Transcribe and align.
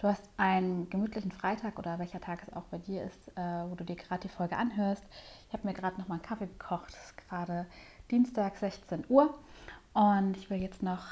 du 0.00 0.08
hast 0.08 0.28
einen 0.36 0.88
gemütlichen 0.88 1.30
Freitag 1.30 1.78
oder 1.78 1.98
welcher 1.98 2.20
Tag 2.20 2.42
es 2.42 2.52
auch 2.54 2.64
bei 2.64 2.78
dir 2.78 3.04
ist, 3.04 3.28
äh, 3.36 3.40
wo 3.68 3.74
du 3.74 3.84
dir 3.84 3.96
gerade 3.96 4.22
die 4.22 4.28
Folge 4.28 4.56
anhörst. 4.56 5.04
Ich 5.48 5.52
habe 5.52 5.66
mir 5.66 5.74
gerade 5.74 6.00
noch 6.00 6.08
mal 6.08 6.14
einen 6.14 6.22
Kaffee 6.22 6.46
gekocht. 6.46 6.88
Es 6.88 7.04
ist 7.06 7.16
gerade 7.28 7.66
Dienstag, 8.10 8.56
16 8.56 9.04
Uhr. 9.08 9.34
Und 9.92 10.36
ich 10.36 10.48
will 10.50 10.60
jetzt 10.60 10.82
noch 10.82 11.06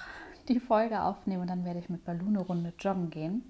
die 0.48 0.61
Folge 0.61 1.02
aufnehmen 1.02 1.42
und 1.42 1.51
dann 1.51 1.64
werde 1.64 1.78
ich 1.78 1.91
mit 1.91 2.05
Balloon 2.05 2.37
Runde 2.37 2.73
joggen 2.78 3.11
gehen. 3.11 3.42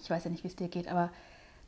Ich 0.00 0.10
weiß 0.10 0.24
ja 0.24 0.30
nicht, 0.30 0.44
wie 0.44 0.48
es 0.48 0.56
dir 0.56 0.68
geht, 0.68 0.88
aber 0.88 1.10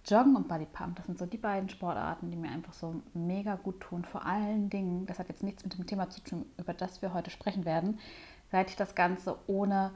Joggen 0.06 0.36
und 0.36 0.48
Bodypump, 0.48 0.96
das 0.96 1.06
sind 1.06 1.18
so 1.18 1.24
die 1.24 1.38
beiden 1.38 1.70
Sportarten, 1.70 2.30
die 2.30 2.36
mir 2.36 2.50
einfach 2.50 2.74
so 2.74 3.00
mega 3.14 3.54
gut 3.54 3.80
tun. 3.80 4.04
Vor 4.04 4.26
allen 4.26 4.68
Dingen, 4.68 5.06
das 5.06 5.18
hat 5.18 5.28
jetzt 5.28 5.42
nichts 5.42 5.64
mit 5.64 5.78
dem 5.78 5.86
Thema 5.86 6.10
zu 6.10 6.20
tun, 6.20 6.44
über 6.58 6.74
das 6.74 7.00
wir 7.00 7.14
heute 7.14 7.30
sprechen 7.30 7.64
werden, 7.64 7.98
seit 8.50 8.68
ich 8.68 8.76
das 8.76 8.94
Ganze 8.94 9.38
ohne 9.46 9.92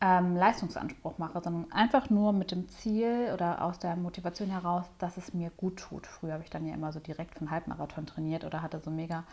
ähm, 0.00 0.34
Leistungsanspruch 0.36 1.18
mache, 1.18 1.40
sondern 1.42 1.70
einfach 1.72 2.08
nur 2.08 2.32
mit 2.32 2.52
dem 2.52 2.68
Ziel 2.68 3.30
oder 3.34 3.62
aus 3.62 3.78
der 3.78 3.96
Motivation 3.96 4.48
heraus, 4.48 4.86
dass 4.98 5.16
es 5.16 5.34
mir 5.34 5.50
gut 5.50 5.78
tut. 5.78 6.06
Früher 6.06 6.32
habe 6.34 6.42
ich 6.42 6.50
dann 6.50 6.66
ja 6.66 6.74
immer 6.74 6.92
so 6.92 7.00
direkt 7.00 7.34
für 7.34 7.40
einen 7.40 7.50
Halbmarathon 7.50 8.06
trainiert 8.06 8.44
oder 8.44 8.62
hatte 8.62 8.80
so 8.80 8.90
mega 8.90 9.24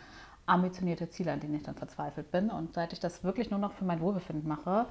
ambitionierte 0.45 1.09
Ziele, 1.09 1.31
an 1.31 1.39
denen 1.39 1.55
ich 1.55 1.63
dann 1.63 1.75
verzweifelt 1.75 2.31
bin. 2.31 2.49
Und 2.49 2.73
seit 2.73 2.91
ich 2.93 2.99
das 2.99 3.23
wirklich 3.23 3.49
nur 3.49 3.59
noch 3.59 3.73
für 3.73 3.85
mein 3.85 4.01
Wohlbefinden 4.01 4.47
mache, 4.47 4.87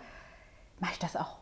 mache 0.80 0.92
ich 0.92 0.98
das 0.98 1.16
auch 1.16 1.38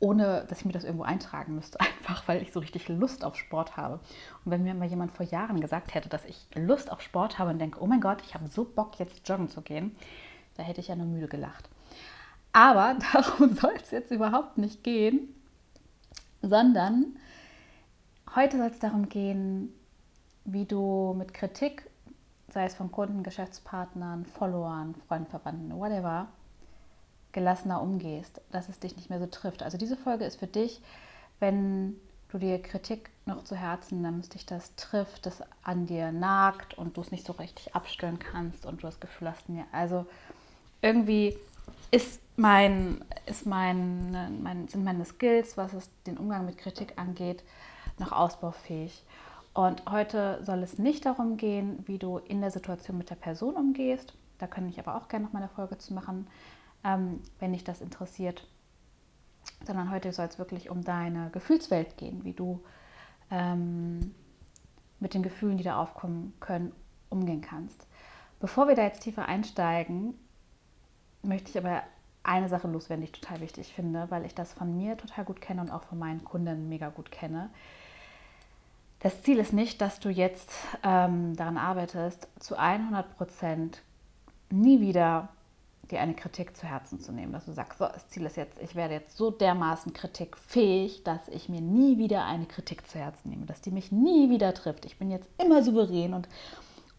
ohne, 0.00 0.44
dass 0.48 0.60
ich 0.60 0.64
mir 0.64 0.72
das 0.72 0.84
irgendwo 0.84 1.04
eintragen 1.04 1.54
müsste, 1.54 1.80
einfach 1.80 2.26
weil 2.26 2.42
ich 2.42 2.52
so 2.52 2.60
richtig 2.60 2.88
Lust 2.88 3.24
auf 3.24 3.36
Sport 3.36 3.76
habe. 3.76 4.00
Und 4.44 4.50
wenn 4.50 4.62
mir 4.62 4.74
mal 4.74 4.88
jemand 4.88 5.12
vor 5.12 5.26
Jahren 5.26 5.60
gesagt 5.60 5.94
hätte, 5.94 6.08
dass 6.08 6.24
ich 6.24 6.46
Lust 6.54 6.90
auf 6.90 7.02
Sport 7.02 7.38
habe 7.38 7.50
und 7.50 7.58
denke, 7.58 7.80
oh 7.82 7.86
mein 7.86 8.00
Gott, 8.00 8.22
ich 8.22 8.34
habe 8.34 8.48
so 8.48 8.64
Bock, 8.64 8.98
jetzt 8.98 9.28
joggen 9.28 9.48
zu 9.48 9.60
gehen, 9.60 9.94
da 10.56 10.62
hätte 10.62 10.80
ich 10.80 10.88
ja 10.88 10.96
nur 10.96 11.06
müde 11.06 11.28
gelacht. 11.28 11.68
Aber 12.54 12.96
darum 13.12 13.54
soll 13.54 13.74
es 13.82 13.90
jetzt 13.90 14.10
überhaupt 14.10 14.56
nicht 14.56 14.82
gehen, 14.82 15.34
sondern 16.40 17.16
heute 18.34 18.56
soll 18.56 18.68
es 18.68 18.78
darum 18.78 19.10
gehen, 19.10 19.74
wie 20.46 20.64
du 20.64 21.14
mit 21.18 21.34
Kritik 21.34 21.90
sei 22.54 22.64
es 22.64 22.74
von 22.74 22.90
Kunden, 22.90 23.24
Geschäftspartnern, 23.24 24.24
Followern, 24.24 24.94
Freunden, 25.08 25.28
Verwandten, 25.28 25.76
whatever, 25.76 26.28
gelassener 27.32 27.82
umgehst, 27.82 28.40
dass 28.52 28.68
es 28.68 28.78
dich 28.78 28.96
nicht 28.96 29.10
mehr 29.10 29.18
so 29.18 29.26
trifft. 29.26 29.62
Also 29.62 29.76
diese 29.76 29.96
Folge 29.96 30.24
ist 30.24 30.38
für 30.38 30.46
dich, 30.46 30.80
wenn 31.40 31.96
du 32.28 32.38
dir 32.38 32.62
Kritik 32.62 33.10
noch 33.26 33.42
zu 33.42 33.56
Herzen 33.56 34.02
nimmst, 34.02 34.34
dich 34.34 34.46
das 34.46 34.74
trifft, 34.76 35.26
das 35.26 35.42
an 35.64 35.86
dir 35.86 36.12
nagt 36.12 36.78
und 36.78 36.96
du 36.96 37.00
es 37.00 37.10
nicht 37.10 37.26
so 37.26 37.32
richtig 37.32 37.74
abstellen 37.74 38.20
kannst 38.20 38.66
und 38.66 38.82
du 38.82 38.86
das 38.86 39.00
Gefühl 39.00 39.28
hast, 39.28 39.48
mir, 39.48 39.64
also 39.72 40.06
irgendwie 40.80 41.36
ist 41.94 42.20
mein, 42.36 43.04
ist 43.26 43.46
mein, 43.46 44.42
mein, 44.42 44.66
sind 44.66 44.82
meine 44.82 45.04
Skills, 45.04 45.56
was 45.56 45.72
es 45.74 45.88
den 46.08 46.18
Umgang 46.18 46.44
mit 46.44 46.58
Kritik 46.58 46.94
angeht, 46.96 47.44
noch 48.00 48.10
ausbaufähig. 48.10 49.04
Und 49.52 49.88
heute 49.88 50.42
soll 50.42 50.64
es 50.64 50.76
nicht 50.76 51.06
darum 51.06 51.36
gehen, 51.36 51.84
wie 51.86 51.98
du 51.98 52.18
in 52.18 52.40
der 52.40 52.50
Situation 52.50 52.98
mit 52.98 53.10
der 53.10 53.14
Person 53.14 53.54
umgehst. 53.54 54.12
Da 54.38 54.48
kann 54.48 54.68
ich 54.68 54.80
aber 54.80 54.96
auch 54.96 55.06
gerne 55.06 55.26
noch 55.26 55.32
mal 55.32 55.38
eine 55.38 55.48
Folge 55.48 55.78
zu 55.78 55.94
machen, 55.94 56.26
ähm, 56.82 57.20
wenn 57.38 57.52
dich 57.52 57.62
das 57.62 57.80
interessiert. 57.80 58.44
Sondern 59.64 59.92
heute 59.92 60.12
soll 60.12 60.26
es 60.26 60.36
wirklich 60.36 60.70
um 60.70 60.82
deine 60.82 61.30
Gefühlswelt 61.30 61.96
gehen, 61.96 62.24
wie 62.24 62.32
du 62.32 62.60
ähm, 63.30 64.12
mit 64.98 65.14
den 65.14 65.22
Gefühlen, 65.22 65.58
die 65.58 65.64
da 65.64 65.80
aufkommen 65.80 66.32
können, 66.40 66.72
umgehen 67.08 67.40
kannst. 67.40 67.86
Bevor 68.40 68.66
wir 68.66 68.74
da 68.74 68.82
jetzt 68.82 69.04
tiefer 69.04 69.26
einsteigen, 69.26 70.14
möchte 71.22 71.50
ich 71.50 71.58
aber 71.58 71.82
eine 72.24 72.48
Sache 72.48 72.68
loswerden, 72.68 73.02
die 73.02 73.10
ich 73.10 73.20
total 73.20 73.40
wichtig 73.40 73.72
finde, 73.72 74.06
weil 74.10 74.24
ich 74.24 74.34
das 74.34 74.52
von 74.52 74.76
mir 74.76 74.96
total 74.96 75.24
gut 75.24 75.40
kenne 75.40 75.60
und 75.60 75.70
auch 75.70 75.84
von 75.84 75.98
meinen 75.98 76.24
Kunden 76.24 76.68
mega 76.68 76.88
gut 76.88 77.10
kenne. 77.10 77.50
Das 79.00 79.22
Ziel 79.22 79.38
ist 79.38 79.52
nicht, 79.52 79.80
dass 79.80 80.00
du 80.00 80.08
jetzt 80.08 80.50
ähm, 80.82 81.36
daran 81.36 81.58
arbeitest, 81.58 82.26
zu 82.40 82.56
100 82.56 83.16
Prozent 83.16 83.82
nie 84.50 84.80
wieder 84.80 85.28
dir 85.90 86.00
eine 86.00 86.14
Kritik 86.14 86.56
zu 86.56 86.66
Herzen 86.66 87.00
zu 87.00 87.12
nehmen, 87.12 87.32
dass 87.32 87.44
du 87.44 87.52
sagst, 87.52 87.78
so, 87.78 87.86
das 87.86 88.08
Ziel 88.08 88.24
ist 88.24 88.36
jetzt, 88.36 88.58
ich 88.60 88.74
werde 88.74 88.94
jetzt 88.94 89.16
so 89.16 89.30
dermaßen 89.30 89.92
kritikfähig, 89.92 91.04
dass 91.04 91.28
ich 91.28 91.48
mir 91.48 91.60
nie 91.60 91.98
wieder 91.98 92.24
eine 92.24 92.46
Kritik 92.46 92.88
zu 92.88 92.98
Herzen 92.98 93.30
nehme, 93.30 93.46
dass 93.46 93.60
die 93.60 93.70
mich 93.70 93.92
nie 93.92 94.30
wieder 94.30 94.54
trifft. 94.54 94.84
Ich 94.86 94.98
bin 94.98 95.10
jetzt 95.10 95.28
immer 95.38 95.62
souverän 95.62 96.14
und, 96.14 96.28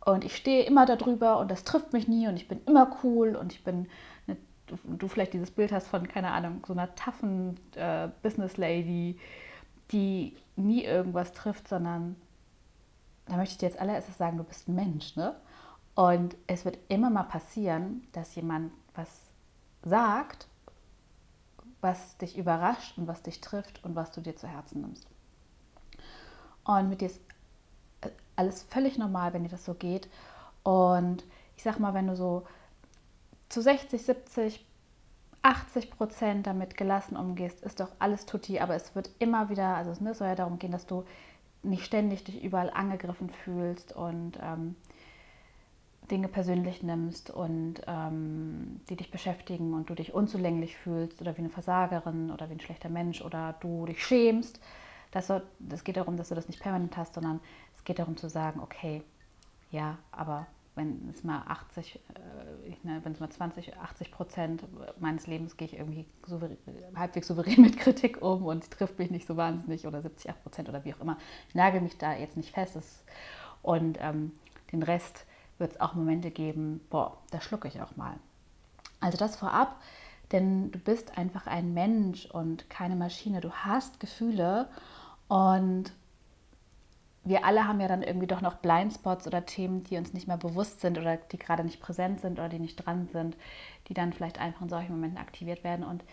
und 0.06 0.24
ich 0.24 0.36
stehe 0.36 0.64
immer 0.64 0.86
darüber 0.86 1.40
und 1.40 1.50
das 1.50 1.64
trifft 1.64 1.94
mich 1.94 2.08
nie 2.08 2.28
und 2.28 2.36
ich 2.36 2.48
bin 2.48 2.62
immer 2.68 2.96
cool 3.04 3.36
und 3.36 3.54
ich 3.54 3.64
bin, 3.64 3.88
du, 4.68 5.08
vielleicht 5.08 5.34
dieses 5.34 5.52
Bild 5.52 5.72
hast 5.72 5.88
von, 5.88 6.08
keine 6.08 6.32
Ahnung, 6.32 6.64
so 6.66 6.74
einer 6.74 6.94
toughen 6.96 7.58
äh, 7.76 8.10
Business 8.22 8.58
Lady, 8.58 9.20
die 9.92 10.36
nie 10.56 10.84
irgendwas 10.84 11.34
trifft, 11.34 11.68
sondern 11.68 12.16
da 13.28 13.38
möchte 13.38 13.54
ich 13.54 13.58
dir 13.60 13.70
jetzt 13.70 13.80
allererstes 13.80 14.18
sagen, 14.18 14.38
du 14.38 14.44
bist 14.44 14.68
ein 14.68 14.76
Mensch, 14.76 15.16
ne? 15.16 15.36
Und 15.96 16.36
es 16.48 16.66
wird 16.66 16.78
immer 16.90 17.10
mal 17.10 17.24
passieren, 17.24 18.06
dass 18.12 18.36
jemand 18.36 18.72
was 18.96 19.10
sagt, 19.84 20.48
was 21.80 22.18
dich 22.18 22.38
überrascht 22.38 22.98
und 22.98 23.08
was 23.08 23.22
dich 23.22 23.40
trifft 23.40 23.84
und 23.84 23.96
was 23.96 24.12
du 24.12 24.20
dir 24.20 24.36
zu 24.36 24.48
Herzen 24.48 24.82
nimmst. 24.82 25.08
Und 26.66 26.90
mit 26.90 27.02
dir 27.02 27.08
ist 27.08 27.22
äh, 28.02 28.10
alles 28.36 28.64
völlig 28.64 28.98
normal, 28.98 29.34
wenn 29.34 29.44
dir 29.44 29.50
das 29.50 29.64
so 29.64 29.74
geht. 29.74 30.10
Und 30.64 31.24
ich 31.56 31.64
sag 31.64 31.80
mal, 31.80 31.94
wenn 31.94 32.08
du 32.08 32.16
so 32.16 32.46
zu 33.50 33.62
60, 33.62 34.02
70 34.02 34.66
80 35.46 35.92
Prozent 35.92 36.48
damit 36.48 36.76
gelassen 36.76 37.16
umgehst, 37.16 37.62
ist 37.62 37.80
doch 37.80 37.90
alles 38.00 38.26
tutti. 38.26 38.60
Aber 38.60 38.74
es 38.74 38.96
wird 38.96 39.12
immer 39.20 39.50
wieder, 39.50 39.76
also 39.76 39.92
es 39.92 40.18
soll 40.18 40.28
ja 40.28 40.34
darum 40.34 40.58
gehen, 40.58 40.72
dass 40.72 40.88
du 40.88 41.06
nicht 41.62 41.86
ständig 41.86 42.24
dich 42.24 42.44
überall 42.44 42.72
angegriffen 42.72 43.30
fühlst 43.30 43.96
und 43.96 44.40
ähm, 44.42 44.76
Dinge 46.10 46.30
persönlich 46.30 46.82
nimmst 46.82 47.30
und 47.30 47.82
ähm, 47.86 48.82
die 48.90 48.96
dich 48.96 49.12
beschäftigen 49.12 49.76
und 49.76 49.88
du 49.88 49.94
dich 49.94 50.16
unzulänglich 50.16 50.78
fühlst 50.78 51.22
oder 51.22 51.36
wie 51.36 51.42
eine 51.42 51.50
Versagerin 51.50 52.32
oder 52.32 52.50
wie 52.50 52.54
ein 52.54 52.60
schlechter 52.60 52.90
Mensch 52.90 53.22
oder 53.22 53.54
du 53.60 53.86
dich 53.86 54.04
schämst. 54.04 54.60
Das, 55.12 55.32
das 55.60 55.84
geht 55.84 55.98
darum, 55.98 56.18
dass 56.18 56.30
du 56.30 56.36
das 56.36 56.48
nicht 56.48 56.60
permanent 56.60 56.98
hast, 56.98 57.14
sondern 57.14 57.40
es 57.76 57.84
geht 57.84 58.00
darum 58.00 58.18
zu 58.18 58.30
sagen, 58.30 58.60
okay, 58.62 59.04
ja, 59.70 60.00
aber 60.12 60.48
wenn 60.76 61.10
es 61.10 61.24
mal 61.24 61.44
80, 61.48 62.00
äh, 62.16 62.70
ne, 62.84 63.00
wenn 63.04 63.14
es 63.14 63.20
mal 63.20 63.30
20, 63.30 63.78
80 63.78 64.12
Prozent 64.12 64.64
meines 65.00 65.26
Lebens 65.26 65.58
gehe 65.58 65.68
ich 65.68 65.78
irgendwie 65.78 66.06
souverän, 66.26 66.58
halbwegs 66.96 67.28
souverän 67.28 67.62
mit 67.62 67.78
Kritik 67.78 68.22
um 68.22 68.46
und 68.46 68.70
trifft 68.72 69.00
mich 69.00 69.10
nicht 69.10 69.26
so 69.26 69.38
wahnsinnig 69.38 69.88
oder 69.88 70.02
70, 70.02 70.30
8 70.30 70.44
Prozent 70.44 70.70
oder 70.70 70.84
wie 70.84 70.94
auch 70.94 71.00
immer. 71.00 71.18
Ich 71.48 71.56
nagel 71.56 71.82
mich 71.82 71.98
da 71.98 72.14
jetzt 72.14 72.38
nicht 72.38 72.52
fest. 72.52 72.78
und 73.62 73.98
ähm, 74.02 74.34
den 74.72 74.84
Rest 74.84 75.26
wird 75.58 75.72
es 75.72 75.80
auch 75.80 75.94
Momente 75.94 76.32
geben, 76.32 76.82
boah, 76.90 77.18
da 77.32 77.40
schlucke 77.40 77.68
ich 77.68 77.82
auch 77.82 77.96
mal. 77.96 78.16
Also 79.00 79.18
das 79.18 79.36
vorab, 79.36 79.82
denn 80.32 80.72
du 80.72 80.80
bist 80.80 81.18
einfach 81.18 81.48
ein 81.48 81.74
Mensch 81.74 82.26
und 82.26 82.70
keine 82.70 82.96
Maschine. 82.96 83.42
Du 83.42 83.52
hast 83.52 84.00
Gefühle 84.00 84.68
und 85.28 85.94
wir 87.26 87.44
alle 87.44 87.68
haben 87.68 87.82
ja 87.82 87.88
dann 87.88 88.04
irgendwie 88.04 88.28
doch 88.28 88.42
noch 88.42 88.56
Blindspots 88.56 89.26
oder 89.26 89.46
Themen, 89.46 89.84
die 89.84 89.98
uns 89.98 90.14
nicht 90.14 90.28
mehr 90.28 90.38
bewusst 90.38 90.80
sind 90.80 91.00
oder 91.00 91.18
die 91.18 91.40
gerade 91.40 91.64
nicht 91.64 91.82
präsent 91.82 92.22
sind 92.22 92.34
oder 92.34 92.50
die 92.50 92.60
nicht 92.60 92.76
dran 92.76 93.10
sind, 93.12 93.36
die 93.88 93.96
dann 93.96 94.14
vielleicht 94.14 94.40
einfach 94.40 94.62
in 94.62 94.70
solchen 94.70 94.92
Momenten 94.92 95.18
aktiviert 95.18 95.64
werden. 95.64 95.84
Und 95.84 96.04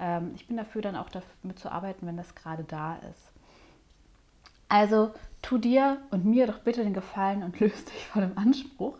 ähm, 0.00 0.32
ich 0.34 0.46
bin 0.46 0.56
dafür, 0.56 0.80
dann 0.80 0.96
auch 0.96 1.10
damit 1.10 1.58
zu 1.58 1.70
arbeiten, 1.70 2.06
wenn 2.06 2.16
das 2.16 2.34
gerade 2.34 2.64
da 2.64 2.96
ist. 3.10 3.32
Also 4.68 5.12
tu 5.42 5.58
dir 5.58 6.00
und 6.10 6.24
mir 6.24 6.46
doch 6.46 6.60
bitte 6.60 6.82
den 6.82 6.94
Gefallen 6.94 7.42
und 7.42 7.60
löse 7.60 7.84
dich 7.84 8.06
von 8.06 8.22
dem 8.22 8.38
Anspruch, 8.38 8.96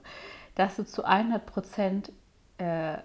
dass 0.54 0.76
du 0.76 0.84
zu 0.84 1.04
100 1.04 1.46
Prozent 1.46 2.12
äh, 2.58 2.98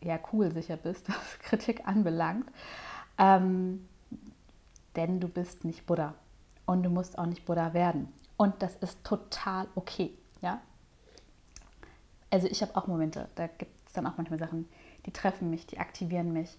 ja 0.00 0.18
cool 0.32 0.50
sicher 0.50 0.76
bist, 0.76 1.08
was 1.08 1.38
Kritik 1.38 1.86
anbelangt. 1.86 2.50
Ähm, 3.16 3.86
denn 4.96 5.20
du 5.20 5.28
bist 5.28 5.64
nicht 5.64 5.86
Buddha 5.86 6.14
und 6.66 6.82
du 6.82 6.90
musst 6.90 7.18
auch 7.18 7.26
nicht 7.26 7.44
Buddha 7.44 7.74
werden. 7.74 8.12
Und 8.36 8.62
das 8.62 8.76
ist 8.76 9.02
total 9.04 9.68
okay. 9.74 10.12
Ja? 10.40 10.60
Also 12.30 12.48
ich 12.48 12.62
habe 12.62 12.74
auch 12.76 12.86
Momente, 12.86 13.28
da 13.34 13.46
gibt 13.46 13.72
es 13.86 13.92
dann 13.92 14.06
auch 14.06 14.16
manchmal 14.16 14.38
Sachen, 14.38 14.68
die 15.06 15.12
treffen 15.12 15.50
mich, 15.50 15.66
die 15.66 15.78
aktivieren 15.78 16.32
mich. 16.32 16.58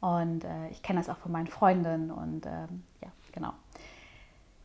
Und 0.00 0.44
äh, 0.44 0.68
ich 0.70 0.82
kenne 0.82 0.98
das 0.98 1.08
auch 1.08 1.18
von 1.18 1.30
meinen 1.30 1.46
Freundinnen 1.46 2.10
und 2.10 2.44
ähm, 2.46 2.82
ja, 3.00 3.08
genau. 3.30 3.52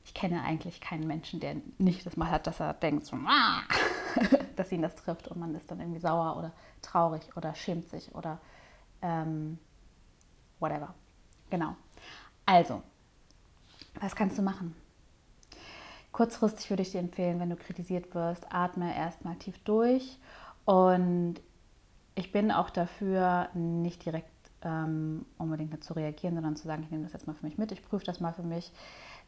Ich 0.04 0.13
kenne 0.13 0.42
eigentlich 0.42 0.81
keinen 0.81 1.06
Menschen, 1.06 1.39
der 1.39 1.57
nicht 1.78 2.06
das 2.06 2.18
mal 2.18 2.31
hat, 2.31 2.48
dass 2.48 2.60
er 2.60 2.74
denkt, 2.74 3.06
so, 3.06 3.18
ah, 3.28 3.62
dass 4.56 4.72
ihn 4.72 4.81
das 4.81 4.95
trifft 4.95 5.28
und 5.28 5.39
man 5.39 5.54
ist 5.54 5.69
dann 5.69 5.80
irgendwie 5.80 6.00
sauer 6.00 6.38
oder 6.38 6.54
traurig 6.81 7.22
oder 7.36 7.54
schämt 7.54 7.88
sich 7.89 8.16
oder 8.16 8.39
ähm, 9.01 9.60
whatever. 10.60 10.95
Genau. 11.50 11.75
Also, 12.45 12.81
was 14.01 14.15
kannst 14.15 14.38
du 14.38 14.41
machen? 14.41 14.75
Kurzfristig 16.11 16.69
würde 16.69 16.83
ich 16.83 16.91
dir 16.91 16.99
empfehlen, 16.99 17.39
wenn 17.39 17.49
du 17.49 17.55
kritisiert 17.55 18.13
wirst, 18.15 18.51
atme 18.51 18.95
erstmal 18.95 19.35
tief 19.35 19.57
durch. 19.59 20.17
Und 20.65 21.35
ich 22.15 22.31
bin 22.31 22.51
auch 22.51 22.69
dafür, 22.69 23.49
nicht 23.53 24.03
direkt 24.05 24.31
ähm, 24.63 25.25
unbedingt 25.38 25.83
zu 25.83 25.94
reagieren, 25.94 26.35
sondern 26.35 26.55
zu 26.55 26.67
sagen, 26.67 26.83
ich 26.83 26.91
nehme 26.91 27.03
das 27.03 27.13
jetzt 27.13 27.27
mal 27.27 27.33
für 27.33 27.45
mich 27.45 27.57
mit, 27.57 27.71
ich 27.71 27.83
prüfe 27.83 28.05
das 28.05 28.19
mal 28.19 28.33
für 28.33 28.44
mich. 28.44 28.71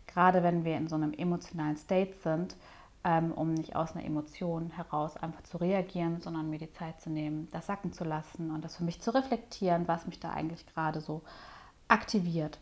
Gerade 0.08 0.42
wenn 0.42 0.66
wir 0.66 0.76
in 0.78 0.88
so 0.88 0.96
einem 0.96 1.14
emotionalen 1.14 1.78
State 1.78 2.16
sind, 2.24 2.56
ähm, 3.04 3.32
um 3.32 3.54
nicht 3.54 3.76
aus 3.76 3.96
einer 3.96 4.06
Emotion 4.06 4.72
heraus 4.72 5.16
einfach 5.16 5.44
zu 5.44 5.58
reagieren, 5.58 6.20
sondern 6.22 6.50
mir 6.50 6.60
die 6.60 6.72
Zeit 6.74 7.00
zu 7.00 7.10
nehmen, 7.10 7.48
das 7.52 7.68
sacken 7.68 7.94
zu 7.94 8.04
lassen 8.04 8.52
und 8.52 8.66
das 8.66 8.78
für 8.78 8.84
mich 8.84 9.00
zu 9.02 9.14
reflektieren, 9.14 9.88
was 9.88 10.08
mich 10.08 10.20
da 10.20 10.32
eigentlich 10.32 10.66
gerade 10.66 11.00
so 11.00 11.22
aktiviert. 11.88 12.60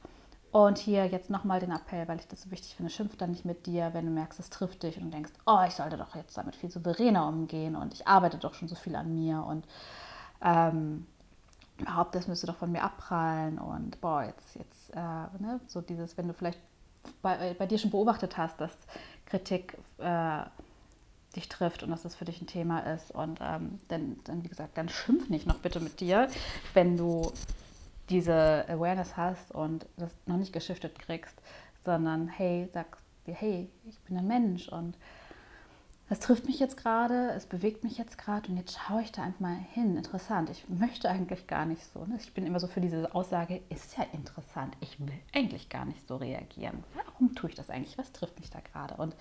Und 0.51 0.77
hier 0.77 1.05
jetzt 1.05 1.29
nochmal 1.29 1.59
den 1.59 1.71
Appell, 1.71 2.07
weil 2.07 2.19
ich 2.19 2.27
das 2.27 2.43
so 2.43 2.51
wichtig 2.51 2.75
finde, 2.75 2.89
schimpf 2.89 3.17
dann 3.17 3.31
nicht 3.31 3.45
mit 3.45 3.65
dir, 3.65 3.93
wenn 3.93 4.05
du 4.05 4.11
merkst, 4.11 4.39
es 4.39 4.49
trifft 4.49 4.83
dich 4.83 4.97
und 4.99 5.11
denkst, 5.11 5.33
oh, 5.45 5.59
ich 5.67 5.73
sollte 5.73 5.97
doch 5.97 6.15
jetzt 6.15 6.37
damit 6.37 6.55
viel 6.55 6.71
souveräner 6.71 7.27
umgehen 7.27 7.75
und 7.75 7.93
ich 7.93 8.07
arbeite 8.07 8.37
doch 8.37 8.53
schon 8.53 8.67
so 8.67 8.75
viel 8.75 8.95
an 8.95 9.13
mir 9.13 9.43
und 9.43 9.65
ähm, 10.41 11.05
überhaupt, 11.77 12.15
das 12.15 12.27
müsste 12.27 12.47
doch 12.47 12.55
von 12.55 12.71
mir 12.71 12.81
abprallen 12.81 13.59
und 13.59 13.99
boah, 14.01 14.23
jetzt, 14.23 14.55
jetzt, 14.55 14.95
äh, 14.95 14.99
ne, 15.39 15.59
so 15.67 15.81
dieses, 15.81 16.17
wenn 16.17 16.27
du 16.27 16.33
vielleicht 16.33 16.59
bei, 17.21 17.53
bei 17.53 17.65
dir 17.65 17.77
schon 17.77 17.91
beobachtet 17.91 18.37
hast, 18.37 18.59
dass 18.61 18.71
Kritik 19.25 19.77
äh, 19.97 20.43
dich 21.35 21.49
trifft 21.49 21.83
und 21.83 21.91
dass 21.91 22.03
das 22.03 22.15
für 22.15 22.25
dich 22.25 22.41
ein 22.41 22.47
Thema 22.47 22.79
ist 22.79 23.11
und 23.11 23.39
ähm, 23.41 23.79
dann, 23.89 24.17
dann, 24.23 24.43
wie 24.43 24.47
gesagt, 24.47 24.77
dann 24.77 24.89
schimpf 24.89 25.29
nicht 25.29 25.45
noch 25.45 25.59
bitte 25.59 25.79
mit 25.79 25.99
dir, 25.99 26.29
wenn 26.73 26.97
du 26.97 27.31
diese 28.09 28.65
Awareness 28.67 29.17
hast 29.17 29.51
und 29.51 29.85
das 29.97 30.11
noch 30.25 30.37
nicht 30.37 30.53
geschiftet 30.53 30.97
kriegst, 30.99 31.41
sondern 31.83 32.27
hey, 32.27 32.69
sag 32.73 32.97
dir, 33.25 33.33
hey, 33.33 33.69
ich 33.85 33.99
bin 34.01 34.17
ein 34.17 34.27
Mensch 34.27 34.69
und 34.69 34.97
es 36.09 36.19
trifft 36.19 36.45
mich 36.45 36.59
jetzt 36.59 36.77
gerade, 36.77 37.31
es 37.31 37.45
bewegt 37.45 37.83
mich 37.83 37.97
jetzt 37.97 38.17
gerade 38.17 38.49
und 38.49 38.55
jetzt 38.55 38.79
schaue 38.79 39.01
ich 39.01 39.11
da 39.11 39.23
einfach 39.23 39.41
mal 39.41 39.57
hin. 39.73 39.97
Interessant. 39.97 40.49
Ich 40.49 40.69
möchte 40.69 41.09
eigentlich 41.09 41.47
gar 41.47 41.65
nicht 41.65 41.83
so. 41.93 42.05
Ne? 42.05 42.15
Ich 42.17 42.33
bin 42.33 42.45
immer 42.45 42.61
so 42.61 42.67
für 42.67 42.79
diese 42.79 43.13
Aussage, 43.13 43.61
ist 43.69 43.97
ja 43.97 44.05
interessant. 44.13 44.77
Ich 44.79 44.97
will 45.01 45.19
eigentlich 45.33 45.67
gar 45.67 45.83
nicht 45.83 46.07
so 46.07 46.15
reagieren. 46.15 46.85
Warum 46.93 47.35
tue 47.35 47.49
ich 47.49 47.55
das 47.57 47.69
eigentlich? 47.69 47.97
Was 47.97 48.13
trifft 48.13 48.39
mich 48.39 48.49
da 48.49 48.61
gerade? 48.61 48.95
Und 48.95 49.17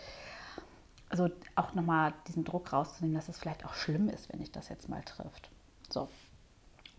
also 1.08 1.28
auch 1.56 1.74
nochmal 1.74 2.14
diesen 2.28 2.44
Druck 2.44 2.72
rauszunehmen, 2.72 3.16
dass 3.16 3.28
es 3.28 3.38
vielleicht 3.38 3.64
auch 3.64 3.74
schlimm 3.74 4.08
ist, 4.08 4.32
wenn 4.32 4.40
ich 4.40 4.52
das 4.52 4.68
jetzt 4.68 4.88
mal 4.88 5.02
trifft. 5.02 5.50
So. 5.90 6.08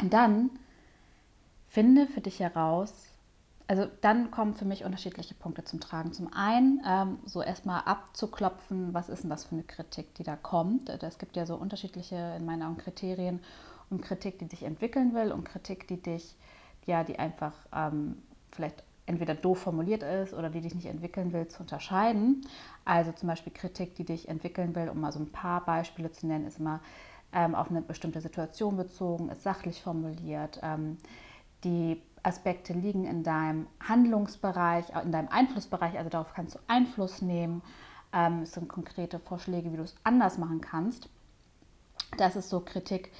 Und 0.02 0.12
dann 0.12 0.50
finde 1.68 2.08
für 2.08 2.22
dich 2.22 2.40
heraus, 2.40 2.94
also 3.68 3.86
dann 4.00 4.32
kommen 4.32 4.56
für 4.56 4.66
mich 4.66 4.86
unterschiedliche 4.86 5.36
Punkte 5.36 5.66
zum 5.66 5.82
Tragen. 5.82 6.14
Zum 6.14 6.32
einen 6.34 6.82
ähm, 6.88 7.20
so 7.26 7.42
erstmal 7.42 7.82
abzuklopfen, 7.82 8.94
was 8.94 9.10
ist 9.10 9.24
denn 9.24 9.30
das 9.30 9.44
für 9.44 9.56
eine 9.56 9.64
Kritik, 9.64 10.16
die 10.16 10.24
da 10.24 10.38
kommt. 10.38 10.90
Es 10.90 11.18
gibt 11.18 11.36
ja 11.36 11.46
so 11.46 11.56
unterschiedliche, 11.56 12.16
in 12.38 12.46
meinen 12.46 12.64
Augen, 12.64 12.78
Kriterien 12.78 13.42
um 13.90 14.02
Kritik, 14.02 14.40
die 14.40 14.48
dich 14.48 14.64
entwickeln 14.64 15.14
will 15.14 15.32
und 15.32 15.44
Kritik, 15.44 15.88
die 15.88 16.02
dich, 16.02 16.36
ja, 16.86 17.04
die 17.04 17.20
einfach 17.20 17.54
ähm, 17.74 18.22
vielleicht 18.52 18.84
entweder 19.06 19.34
doof 19.34 19.60
formuliert 19.60 20.04
ist 20.04 20.34
oder 20.34 20.50
die 20.50 20.62
dich 20.62 20.76
nicht 20.76 20.88
entwickeln 20.88 21.32
will, 21.32 21.48
zu 21.48 21.62
unterscheiden. 21.62 22.46
Also 22.86 23.12
zum 23.14 23.28
Beispiel 23.28 23.54
Kritik, 23.54 23.96
die 23.96 24.04
dich 24.04 24.28
entwickeln 24.28 24.76
will, 24.76 24.90
um 24.90 25.00
mal 25.00 25.12
so 25.12 25.20
ein 25.20 25.32
paar 25.32 25.64
Beispiele 25.64 26.12
zu 26.12 26.28
nennen, 26.28 26.46
ist 26.46 26.60
immer 26.60 26.82
ähm, 27.34 27.56
auf 27.56 27.70
eine 27.70 27.82
bestimmte 27.82 28.22
Situation 28.22 28.78
bezogen, 28.78 29.30
ist 29.30 29.44
sachlich 29.44 29.82
formuliert 29.82 30.60
ähm, 30.64 30.98
die 31.64 32.02
Aspekte 32.24 32.74
liegen 32.74 33.06
in 33.06 33.24
deinem 33.24 33.68
Handlungsbereich, 33.88 34.86
in 35.04 35.12
deinem 35.12 35.30
Einflussbereich, 35.30 35.98
also 35.98 36.10
darauf 36.10 36.34
kannst 36.34 36.56
du 36.56 36.60
Einfluss 36.68 37.22
nehmen. 37.22 37.62
Ähm, 38.14 38.42
es 38.44 38.54
sind 38.54 38.68
konkrete 38.68 39.20
Vorschläge, 39.20 39.72
wie 39.72 39.78
du 39.78 39.84
es 39.84 39.96
anders 40.04 40.38
machen 40.38 40.62
kannst. 40.62 41.10
Das 42.18 42.36
ist 42.36 42.50
so 42.50 42.60
Kritik, 42.62 43.12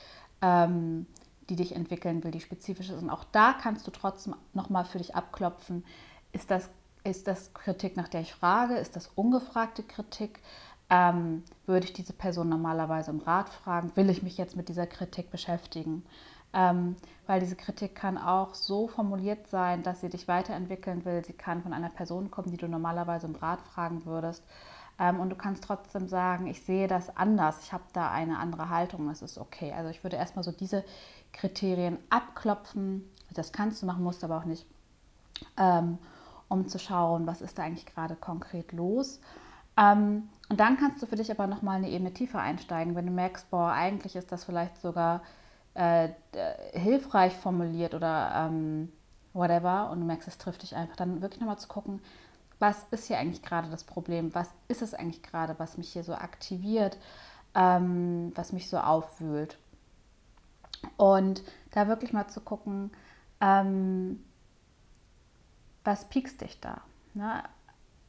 ähm, 0.42 1.06
die 1.50 1.56
dich 1.56 1.76
entwickeln 1.76 2.24
will, 2.24 2.32
die 2.32 2.42
spezifisch 2.42 2.90
ist. 2.90 3.02
Und 3.02 3.10
auch 3.10 3.24
da 3.26 3.54
kannst 3.54 3.88
du 3.88 3.92
trotzdem 3.92 4.36
nochmal 4.54 4.86
für 4.86 4.98
dich 4.98 5.16
abklopfen, 5.16 5.84
ist 6.34 6.52
das, 6.52 6.70
ist 7.04 7.28
das 7.28 7.54
Kritik, 7.54 7.96
nach 7.96 8.10
der 8.10 8.22
ich 8.22 8.34
frage? 8.34 8.76
Ist 8.76 8.96
das 8.96 9.10
ungefragte 9.16 9.84
Kritik? 9.84 10.40
Ähm, 10.90 11.44
würde 11.66 11.86
ich 11.86 11.94
diese 11.94 12.14
Person 12.14 12.50
normalerweise 12.50 13.12
um 13.12 13.20
Rat 13.20 13.50
fragen? 13.50 13.92
Will 13.96 14.10
ich 14.10 14.24
mich 14.24 14.38
jetzt 14.38 14.56
mit 14.56 14.70
dieser 14.70 14.88
Kritik 14.88 15.32
beschäftigen? 15.32 16.04
Ähm, 16.58 16.96
weil 17.28 17.40
diese 17.40 17.56
Kritik 17.56 17.94
kann 17.94 18.18
auch 18.18 18.56
so 18.56 18.88
formuliert 18.88 19.48
sein, 19.48 19.84
dass 19.84 20.02
sie 20.02 20.10
dich 20.10 20.28
weiterentwickeln 20.28 21.06
will. 21.06 21.24
Sie 21.24 21.34
kann 21.34 21.62
von 21.62 21.72
einer 21.72 21.90
Person 21.90 22.32
kommen, 22.32 22.50
die 22.50 22.58
du 22.58 22.68
normalerweise 22.68 23.28
um 23.28 23.36
Rat 23.36 23.62
fragen 23.62 24.06
würdest. 24.06 24.44
Ähm, 24.98 25.20
und 25.20 25.30
du 25.30 25.36
kannst 25.36 25.64
trotzdem 25.64 26.08
sagen, 26.08 26.48
ich 26.48 26.64
sehe 26.64 26.88
das 26.88 27.16
anders, 27.16 27.60
ich 27.62 27.74
habe 27.74 27.84
da 27.94 28.10
eine 28.10 28.40
andere 28.40 28.70
Haltung, 28.70 29.08
das 29.08 29.22
ist 29.22 29.38
okay. 29.38 29.72
Also 29.72 29.92
ich 29.92 30.04
würde 30.04 30.16
erstmal 30.16 30.44
so 30.44 30.52
diese 30.52 30.84
Kriterien 31.32 32.00
abklopfen. 32.10 33.08
Das 33.36 33.52
kannst 33.52 33.84
du 33.84 33.86
machen, 33.86 34.04
musst 34.04 34.24
aber 34.24 34.38
auch 34.38 34.46
nicht, 34.46 34.66
ähm, 35.58 36.00
um 36.48 36.68
zu 36.68 36.80
schauen, 36.80 37.28
was 37.28 37.42
ist 37.42 37.60
da 37.60 37.64
eigentlich 37.64 37.86
gerade 37.86 38.16
konkret 38.16 38.72
los. 38.72 39.20
Ähm, 39.78 40.30
und 40.50 40.60
dann 40.60 40.78
kannst 40.78 41.04
du 41.04 41.06
für 41.06 41.18
dich 41.18 41.30
aber 41.30 41.46
nochmal 41.46 41.78
eine 41.78 41.90
Ebene 41.92 42.14
tiefer 42.14 42.40
einsteigen, 42.40 42.96
wenn 42.96 43.06
du 43.06 43.12
merkst, 43.12 43.52
boah, 43.52 43.74
eigentlich 43.74 44.16
ist 44.16 44.32
das 44.32 44.46
vielleicht 44.46 44.82
sogar 44.82 45.22
äh, 45.78 46.10
hilfreich 46.74 47.34
formuliert 47.34 47.94
oder 47.94 48.32
ähm, 48.36 48.92
whatever 49.34 49.92
und 49.92 50.00
du 50.00 50.06
merkst, 50.06 50.28
es 50.28 50.40
trifft 50.40 50.64
dich 50.64 50.76
einfach, 50.76 50.96
dann 50.96 51.22
wirklich 51.22 51.40
nochmal 51.40 51.60
zu 51.60 51.68
gucken, 51.68 52.02
was 52.60 52.86
ist 52.90 53.06
hier 53.06 53.20
eigentlich 53.20 53.44
gerade 53.44 53.70
das 53.70 53.84
Problem? 53.84 54.34
Was 54.34 54.50
ist 54.68 54.82
es 54.82 54.96
eigentlich 54.96 55.22
gerade, 55.22 55.54
was 55.60 55.78
mich 55.78 55.94
hier 55.94 56.04
so 56.04 56.16
aktiviert, 56.16 56.98
ähm, 57.54 58.32
was 58.34 58.52
mich 58.52 58.68
so 58.70 58.80
aufwühlt? 58.80 59.58
Und 60.98 61.44
da 61.72 61.88
wirklich 61.88 62.12
mal 62.12 62.28
zu 62.28 62.42
gucken, 62.42 62.90
ähm, 63.40 64.24
was 65.84 66.06
piekst 66.06 66.42
dich 66.42 66.60
da? 66.60 66.82
Ne? 67.14 67.44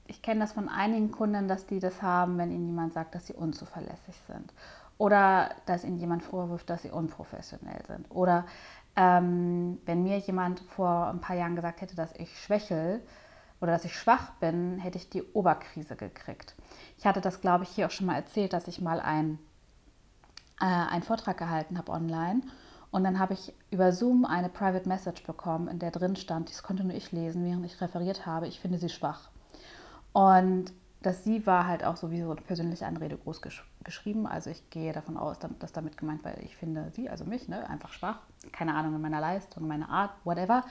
Ich 0.07 0.23
kenne 0.23 0.41
das 0.41 0.53
von 0.53 0.71
einigen 0.71 1.13
Kunden, 1.13 1.49
dass 1.49 1.67
die 1.67 1.81
das 1.81 2.01
haben, 2.01 2.39
wenn 2.39 2.51
ihnen 2.51 2.69
jemand 2.69 2.95
sagt, 2.95 3.15
dass 3.15 3.27
sie 3.27 3.35
unzuverlässig 3.35 4.17
sind. 4.27 4.55
Oder 4.99 5.51
dass 5.67 5.85
ihnen 5.85 5.99
jemand 5.99 6.23
vorwirft, 6.25 6.69
dass 6.69 6.83
sie 6.83 6.91
unprofessionell 6.91 7.85
sind. 7.87 8.07
Oder 8.11 8.47
ähm, 8.97 9.79
wenn 9.87 10.03
mir 10.03 10.19
jemand 10.19 10.61
vor 10.61 11.07
ein 11.07 11.21
paar 11.21 11.37
Jahren 11.37 11.55
gesagt 11.55 11.81
hätte, 11.81 11.95
dass 11.95 12.13
ich 12.17 12.37
schwächel 12.43 13.01
oder 13.61 13.73
dass 13.73 13.85
ich 13.85 13.97
schwach 13.97 14.33
bin, 14.41 14.79
hätte 14.79 14.99
ich 14.99 15.09
die 15.09 15.23
Oberkrise 15.23 15.95
gekriegt. 15.97 16.57
Ich 16.97 17.07
hatte 17.07 17.21
das, 17.21 17.41
glaube 17.41 17.65
ich, 17.65 17.71
hier 17.71 17.87
auch 17.87 17.91
schon 17.91 18.07
mal 18.07 18.17
erzählt, 18.17 18.53
dass 18.53 18.67
ich 18.67 18.81
mal 18.81 19.01
ein, 19.01 19.39
äh, 20.61 20.65
einen 20.65 21.03
Vortrag 21.03 21.39
gehalten 21.39 21.79
habe 21.79 21.93
online. 21.93 22.43
Und 22.91 23.05
dann 23.05 23.19
habe 23.19 23.35
ich 23.35 23.55
über 23.71 23.93
Zoom 23.93 24.25
eine 24.25 24.49
Private 24.49 24.89
Message 24.89 25.23
bekommen, 25.25 25.69
in 25.69 25.79
der 25.79 25.91
drin 25.91 26.17
stand, 26.17 26.49
das 26.49 26.63
konnte 26.63 26.85
nur 26.85 26.95
ich 26.95 27.13
lesen, 27.13 27.45
während 27.45 27.67
ich 27.67 27.81
referiert 27.81 28.27
habe, 28.27 28.49
ich 28.49 28.61
finde 28.61 28.79
sie 28.79 28.89
schwach. 28.89 29.31
Und 30.13 30.73
das 31.01 31.25
Sie 31.25 31.47
war 31.47 31.67
halt 31.67 31.85
auch 31.85 31.97
sowieso 31.97 32.33
eine 32.33 32.41
persönliche 32.41 32.87
Anrede 32.87 33.17
groß 33.17 33.41
gesch 33.43 33.65
geschrieben. 33.85 34.27
Also 34.27 34.51
ich 34.51 34.69
gehe 34.71 34.93
davon 34.93 35.17
aus, 35.17 35.39
dass 35.61 35.73
damit 35.73 35.97
gemeint 35.97 36.25
war, 36.25 36.37
ich 36.39 36.57
finde 36.57 36.91
Sie, 36.95 37.09
also 37.09 37.25
mich, 37.25 37.49
ne, 37.49 37.69
einfach 37.71 37.93
schwach. 37.93 38.19
Keine 38.53 38.75
Ahnung 38.75 38.95
in 38.97 39.01
meiner 39.01 39.21
Leistung, 39.21 39.63
in 39.63 39.69
meiner 39.69 39.89
Art, 39.89 40.11
whatever. 40.25 40.65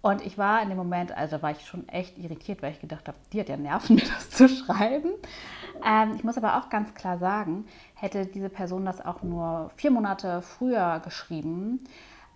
Und 0.00 0.20
ich 0.20 0.36
war 0.36 0.62
in 0.62 0.68
dem 0.68 0.76
Moment, 0.76 1.12
also 1.16 1.40
war 1.40 1.50
ich 1.50 1.66
schon 1.66 1.88
echt 1.88 2.18
irritiert, 2.18 2.62
weil 2.62 2.72
ich 2.72 2.80
gedacht 2.80 3.08
habe, 3.08 3.16
die 3.32 3.40
hat 3.40 3.48
ja 3.48 3.56
Nerven, 3.56 3.96
mir 3.96 4.02
das 4.02 4.30
zu 4.30 4.48
schreiben. 4.48 5.10
Ähm, 5.82 6.12
ich 6.14 6.24
muss 6.24 6.36
aber 6.36 6.58
auch 6.58 6.68
ganz 6.68 6.92
klar 6.94 7.18
sagen, 7.18 7.66
hätte 7.94 8.26
diese 8.26 8.50
Person 8.50 8.84
das 8.84 9.04
auch 9.04 9.22
nur 9.22 9.70
vier 9.76 9.90
Monate 9.90 10.42
früher 10.42 11.00
geschrieben, 11.02 11.84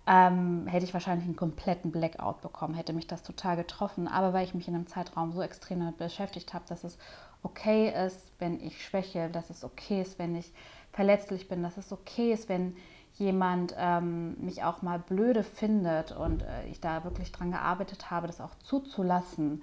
ähm, 0.09 0.65
hätte 0.65 0.85
ich 0.85 0.93
wahrscheinlich 0.93 1.25
einen 1.25 1.35
kompletten 1.35 1.91
Blackout 1.91 2.41
bekommen, 2.41 2.73
hätte 2.73 2.93
mich 2.93 3.05
das 3.05 3.21
total 3.21 3.55
getroffen. 3.55 4.07
Aber 4.07 4.33
weil 4.33 4.43
ich 4.43 4.55
mich 4.55 4.67
in 4.67 4.73
einem 4.73 4.87
Zeitraum 4.87 5.31
so 5.31 5.41
extrem 5.43 5.79
damit 5.79 5.97
beschäftigt 5.97 6.55
habe, 6.55 6.65
dass 6.67 6.83
es 6.83 6.97
okay 7.43 7.93
ist, 8.07 8.31
wenn 8.39 8.59
ich 8.59 8.83
schwäche, 8.83 9.29
dass 9.29 9.51
es 9.51 9.63
okay 9.63 10.01
ist, 10.01 10.17
wenn 10.17 10.35
ich 10.35 10.51
verletzlich 10.91 11.47
bin, 11.47 11.61
dass 11.61 11.77
es 11.77 11.91
okay 11.91 12.33
ist, 12.33 12.49
wenn 12.49 12.75
jemand 13.13 13.75
ähm, 13.77 14.35
mich 14.43 14.63
auch 14.63 14.81
mal 14.81 14.97
blöde 14.97 15.43
findet 15.43 16.11
und 16.11 16.41
äh, 16.41 16.65
ich 16.71 16.81
da 16.81 17.03
wirklich 17.03 17.31
dran 17.31 17.51
gearbeitet 17.51 18.09
habe, 18.09 18.25
das 18.25 18.41
auch 18.41 18.55
zuzulassen. 18.63 19.61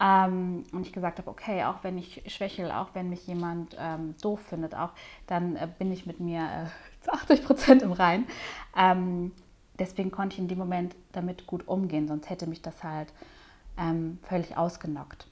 Ähm, 0.00 0.62
und 0.72 0.86
ich 0.86 0.92
gesagt 0.92 1.18
habe, 1.18 1.28
okay, 1.28 1.64
auch 1.64 1.82
wenn 1.82 1.98
ich 1.98 2.22
schwächel, 2.32 2.70
auch 2.70 2.90
wenn 2.92 3.08
mich 3.08 3.26
jemand 3.26 3.76
ähm, 3.80 4.14
doof 4.22 4.40
findet, 4.42 4.76
auch 4.76 4.90
dann 5.26 5.56
äh, 5.56 5.66
bin 5.76 5.90
ich 5.90 6.06
mit 6.06 6.20
mir 6.20 6.42
äh, 6.42 6.66
zu 7.00 7.12
80 7.12 7.44
Prozent 7.44 7.82
im 7.82 7.92
Rein. 7.92 8.26
Ähm, 8.76 9.32
deswegen 9.82 10.10
konnte 10.10 10.34
ich 10.34 10.40
in 10.40 10.48
dem 10.48 10.58
Moment 10.58 10.94
damit 11.12 11.46
gut 11.46 11.66
umgehen, 11.68 12.06
sonst 12.08 12.30
hätte 12.30 12.46
mich 12.46 12.62
das 12.62 12.82
halt 12.84 13.12
ähm, 13.76 14.18
völlig 14.22 14.56
ausgenockt. 14.56 15.26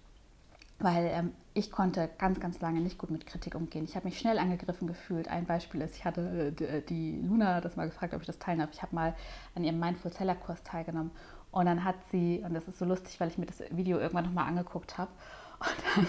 weil 0.80 1.10
ähm, 1.12 1.32
ich 1.52 1.70
konnte 1.70 2.08
ganz, 2.18 2.40
ganz 2.40 2.60
lange 2.60 2.80
nicht 2.80 2.96
gut 2.98 3.10
mit 3.10 3.26
Kritik 3.26 3.54
umgehen. 3.54 3.84
Ich 3.84 3.96
habe 3.96 4.06
mich 4.06 4.18
schnell 4.18 4.38
angegriffen 4.38 4.86
gefühlt. 4.86 5.28
Ein 5.28 5.44
Beispiel 5.46 5.80
ist, 5.82 5.96
ich 5.96 6.04
hatte 6.04 6.54
äh, 6.58 6.64
äh 6.78 6.82
die 6.82 7.20
Luna 7.20 7.60
das 7.60 7.76
mal 7.76 7.86
gefragt, 7.88 8.14
ob 8.14 8.20
ich 8.20 8.26
das 8.26 8.38
teilen 8.38 8.60
darf. 8.60 8.70
Ich 8.72 8.82
habe 8.82 8.94
mal 8.94 9.14
an 9.54 9.64
ihrem 9.64 9.78
Mindful 9.78 10.12
Seller 10.12 10.36
Kurs 10.36 10.62
teilgenommen 10.62 11.10
und 11.50 11.66
dann 11.66 11.84
hat 11.84 11.96
sie, 12.10 12.42
und 12.44 12.54
das 12.54 12.66
ist 12.68 12.78
so 12.78 12.84
lustig, 12.84 13.20
weil 13.20 13.28
ich 13.28 13.38
mir 13.38 13.46
das 13.46 13.62
Video 13.70 13.98
irgendwann 13.98 14.24
nochmal 14.24 14.46
angeguckt 14.46 14.96
habe, 14.98 15.10
und 15.60 15.76
dann 15.94 16.06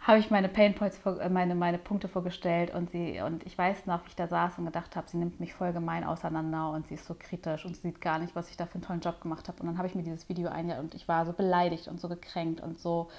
habe 0.00 0.18
ich 0.18 0.30
meine 0.30 0.48
Painpoints, 0.48 0.98
äh, 1.04 1.28
meine, 1.28 1.54
meine 1.54 1.78
Punkte 1.78 2.08
vorgestellt 2.08 2.72
und 2.74 2.90
sie 2.90 3.20
und 3.20 3.44
ich 3.44 3.56
weiß 3.56 3.86
noch, 3.86 4.04
wie 4.04 4.08
ich 4.08 4.16
da 4.16 4.28
saß 4.28 4.58
und 4.58 4.64
gedacht 4.64 4.96
habe, 4.96 5.08
sie 5.08 5.18
nimmt 5.18 5.40
mich 5.40 5.52
voll 5.52 5.72
gemein 5.72 6.04
auseinander 6.04 6.70
und 6.70 6.88
sie 6.88 6.94
ist 6.94 7.04
so 7.04 7.14
kritisch 7.18 7.66
und 7.66 7.76
sie 7.76 7.82
sieht 7.82 8.00
gar 8.00 8.18
nicht, 8.18 8.34
was 8.34 8.50
ich 8.50 8.56
da 8.56 8.66
für 8.66 8.74
einen 8.74 8.82
tollen 8.82 9.00
Job 9.00 9.20
gemacht 9.20 9.48
habe. 9.48 9.60
Und 9.60 9.66
dann 9.66 9.78
habe 9.78 9.88
ich 9.88 9.94
mir 9.94 10.02
dieses 10.02 10.28
Video 10.28 10.48
eingehalten 10.48 10.86
und 10.86 10.94
ich 10.94 11.06
war 11.06 11.26
so 11.26 11.32
beleidigt 11.32 11.88
und 11.88 12.00
so 12.00 12.08
gekränkt 12.08 12.62
und 12.62 12.78
so, 12.78 13.10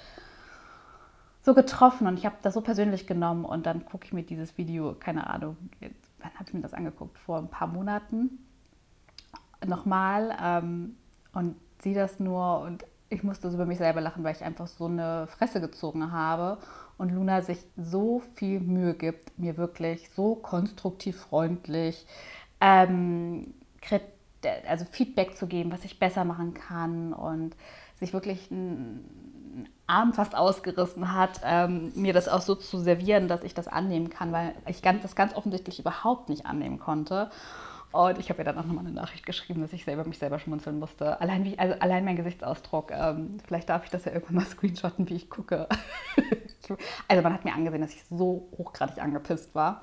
so 1.42 1.54
getroffen 1.54 2.06
und 2.08 2.18
ich 2.18 2.26
habe 2.26 2.36
das 2.42 2.54
so 2.54 2.60
persönlich 2.60 3.06
genommen 3.06 3.44
und 3.44 3.66
dann 3.66 3.84
gucke 3.84 4.04
ich 4.06 4.12
mir 4.12 4.24
dieses 4.24 4.58
Video, 4.58 4.96
keine 4.98 5.28
Ahnung, 5.28 5.56
wann 5.80 6.34
habe 6.34 6.44
ich 6.48 6.54
mir 6.54 6.62
das 6.62 6.74
angeguckt? 6.74 7.18
Vor 7.18 7.38
ein 7.38 7.48
paar 7.48 7.68
Monaten 7.68 8.44
nochmal 9.64 10.36
ähm, 10.42 10.96
und 11.32 11.56
sehe 11.80 11.94
das 11.94 12.18
nur 12.18 12.60
und 12.60 12.84
ich 13.12 13.22
musste 13.22 13.50
so 13.50 13.56
über 13.56 13.66
mich 13.66 13.78
selber 13.78 14.00
lachen, 14.00 14.24
weil 14.24 14.34
ich 14.34 14.42
einfach 14.42 14.66
so 14.66 14.86
eine 14.86 15.26
Fresse 15.26 15.60
gezogen 15.60 16.12
habe 16.12 16.58
und 16.98 17.10
Luna 17.10 17.42
sich 17.42 17.58
so 17.76 18.22
viel 18.34 18.60
Mühe 18.60 18.94
gibt, 18.94 19.38
mir 19.38 19.56
wirklich 19.56 20.10
so 20.10 20.34
konstruktiv 20.34 21.20
freundlich 21.20 22.06
ähm, 22.60 23.54
also 24.66 24.84
Feedback 24.90 25.36
zu 25.36 25.46
geben, 25.46 25.72
was 25.72 25.84
ich 25.84 25.98
besser 25.98 26.24
machen 26.24 26.54
kann 26.54 27.12
und 27.12 27.54
sich 27.98 28.12
wirklich 28.12 28.50
einen 28.50 29.68
Arm 29.86 30.12
fast 30.14 30.34
ausgerissen 30.34 31.14
hat, 31.14 31.40
ähm, 31.44 31.92
mir 31.94 32.12
das 32.12 32.28
auch 32.28 32.40
so 32.40 32.54
zu 32.54 32.78
servieren, 32.78 33.28
dass 33.28 33.42
ich 33.42 33.54
das 33.54 33.68
annehmen 33.68 34.10
kann, 34.10 34.32
weil 34.32 34.54
ich 34.66 34.80
das 34.80 35.14
ganz 35.14 35.34
offensichtlich 35.34 35.78
überhaupt 35.78 36.28
nicht 36.28 36.46
annehmen 36.46 36.78
konnte. 36.78 37.30
Und 37.92 38.18
ich 38.18 38.30
habe 38.30 38.40
ihr 38.40 38.44
dann 38.44 38.58
auch 38.58 38.64
nochmal 38.64 38.86
eine 38.86 38.94
Nachricht 38.94 39.26
geschrieben, 39.26 39.60
dass 39.60 39.72
ich 39.74 39.84
selber 39.84 40.04
mich 40.06 40.18
selber 40.18 40.38
schmunzeln 40.38 40.78
musste. 40.78 41.20
Allein, 41.20 41.44
wie, 41.44 41.58
also 41.58 41.74
allein 41.78 42.04
mein 42.04 42.16
Gesichtsausdruck. 42.16 42.90
Ähm, 42.90 43.38
vielleicht 43.46 43.68
darf 43.68 43.84
ich 43.84 43.90
das 43.90 44.06
ja 44.06 44.12
irgendwann 44.12 44.36
mal 44.36 44.46
screenshotten, 44.50 45.08
wie 45.10 45.16
ich 45.16 45.28
gucke. 45.28 45.68
also 47.08 47.22
man 47.22 47.34
hat 47.34 47.44
mir 47.44 47.54
angesehen, 47.54 47.82
dass 47.82 47.94
ich 47.94 48.02
so 48.04 48.48
hochgradig 48.56 49.02
angepisst 49.02 49.54
war, 49.54 49.82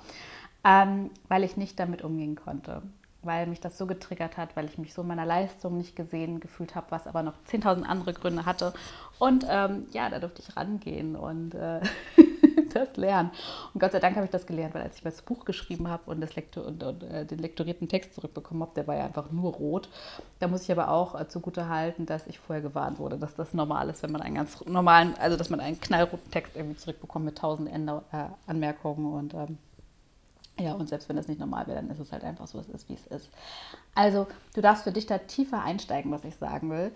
ähm, 0.63 1.11
weil 1.27 1.43
ich 1.43 1.55
nicht 1.55 1.79
damit 1.79 2.01
umgehen 2.01 2.35
konnte. 2.35 2.81
Weil 3.21 3.45
mich 3.47 3.59
das 3.59 3.77
so 3.77 3.85
getriggert 3.85 4.37
hat, 4.37 4.55
weil 4.55 4.65
ich 4.65 4.77
mich 4.77 4.93
so 4.93 5.01
in 5.03 5.09
meiner 5.09 5.25
Leistung 5.25 5.77
nicht 5.77 5.95
gesehen 5.95 6.39
gefühlt 6.39 6.73
habe, 6.73 6.87
was 6.89 7.05
aber 7.05 7.21
noch 7.21 7.35
10.000 7.51 7.83
andere 7.83 8.13
Gründe 8.13 8.45
hatte. 8.45 8.73
Und 9.19 9.45
ähm, 9.47 9.85
ja, 9.91 10.09
da 10.09 10.19
durfte 10.19 10.41
ich 10.41 10.55
rangehen 10.55 11.15
und 11.15 11.53
äh, 11.53 11.81
das 12.73 12.95
lernen. 12.97 13.31
Und 13.73 13.79
Gott 13.79 13.91
sei 13.91 13.99
Dank 13.99 14.15
habe 14.15 14.25
ich 14.25 14.31
das 14.31 14.45
gelernt, 14.45 14.73
weil 14.73 14.83
als 14.83 14.97
ich 14.97 15.03
das 15.03 15.21
Buch 15.21 15.45
geschrieben 15.45 15.87
habe 15.87 16.09
und, 16.09 16.21
das 16.21 16.35
Lektor 16.35 16.65
und, 16.65 16.83
und 16.83 17.03
äh, 17.03 17.25
den 17.25 17.39
lektorierten 17.39 17.87
Text 17.87 18.15
zurückbekommen 18.15 18.61
habe, 18.61 18.71
der 18.75 18.87
war 18.87 18.95
ja 18.95 19.05
einfach 19.05 19.31
nur 19.31 19.53
rot. 19.53 19.89
Da 20.39 20.47
muss 20.47 20.63
ich 20.63 20.71
aber 20.71 20.89
auch 20.89 21.19
äh, 21.19 21.27
zugute 21.27 21.69
halten, 21.69 22.05
dass 22.05 22.27
ich 22.27 22.39
vorher 22.39 22.61
gewarnt 22.61 22.99
wurde, 22.99 23.17
dass 23.17 23.35
das 23.35 23.53
normal 23.53 23.89
ist, 23.89 24.03
wenn 24.03 24.11
man 24.11 24.21
einen 24.21 24.35
ganz 24.35 24.63
normalen, 24.65 25.15
also 25.19 25.37
dass 25.37 25.49
man 25.49 25.59
einen 25.59 25.79
knallroten 25.79 26.31
Text 26.31 26.55
irgendwie 26.55 26.77
zurückbekommt 26.77 27.25
mit 27.25 27.37
tausend 27.37 27.69
Änder 27.69 28.03
äh, 28.11 28.25
Anmerkungen 28.47 29.13
und 29.13 29.33
ähm, 29.33 29.57
ja, 30.59 30.73
und 30.73 30.89
selbst 30.89 31.07
wenn 31.07 31.15
das 31.15 31.27
nicht 31.27 31.39
normal 31.39 31.67
wäre, 31.67 31.77
dann 31.77 31.89
ist 31.89 31.99
es 31.99 32.11
halt 32.11 32.23
einfach 32.23 32.45
so, 32.47 32.59
es 32.59 32.67
ist, 32.67 32.89
wie 32.89 32.93
es 32.93 33.07
ist. 33.07 33.29
Also, 33.95 34.27
du 34.53 34.61
darfst 34.61 34.83
für 34.83 34.91
dich 34.91 35.05
da 35.05 35.17
tiefer 35.17 35.63
einsteigen, 35.63 36.11
was 36.11 36.25
ich 36.25 36.35
sagen 36.35 36.69
will, 36.69 36.91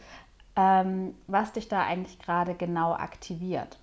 ähm, 0.56 1.16
was 1.28 1.54
dich 1.54 1.70
da 1.70 1.82
eigentlich 1.84 2.20
gerade 2.20 2.56
genau 2.56 2.94
aktiviert. 2.94 3.78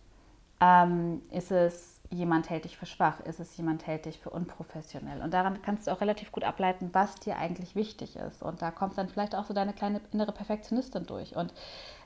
Ähm, 0.60 1.22
ist 1.30 1.50
es 1.50 2.00
jemand 2.10 2.50
hält 2.50 2.64
dich 2.64 2.76
für 2.76 2.86
schwach? 2.86 3.20
Ist 3.20 3.40
es 3.40 3.56
jemand 3.56 3.86
hält 3.86 4.04
dich 4.04 4.18
für 4.18 4.30
unprofessionell? 4.30 5.22
Und 5.22 5.32
daran 5.32 5.62
kannst 5.62 5.86
du 5.86 5.92
auch 5.92 6.00
relativ 6.00 6.32
gut 6.32 6.44
ableiten, 6.44 6.90
was 6.92 7.14
dir 7.14 7.38
eigentlich 7.38 7.74
wichtig 7.74 8.16
ist. 8.16 8.42
Und 8.42 8.60
da 8.60 8.70
kommt 8.70 8.98
dann 8.98 9.08
vielleicht 9.08 9.34
auch 9.34 9.44
so 9.44 9.54
deine 9.54 9.72
kleine 9.72 10.00
innere 10.12 10.32
Perfektionistin 10.32 11.06
durch. 11.06 11.36
Und 11.36 11.54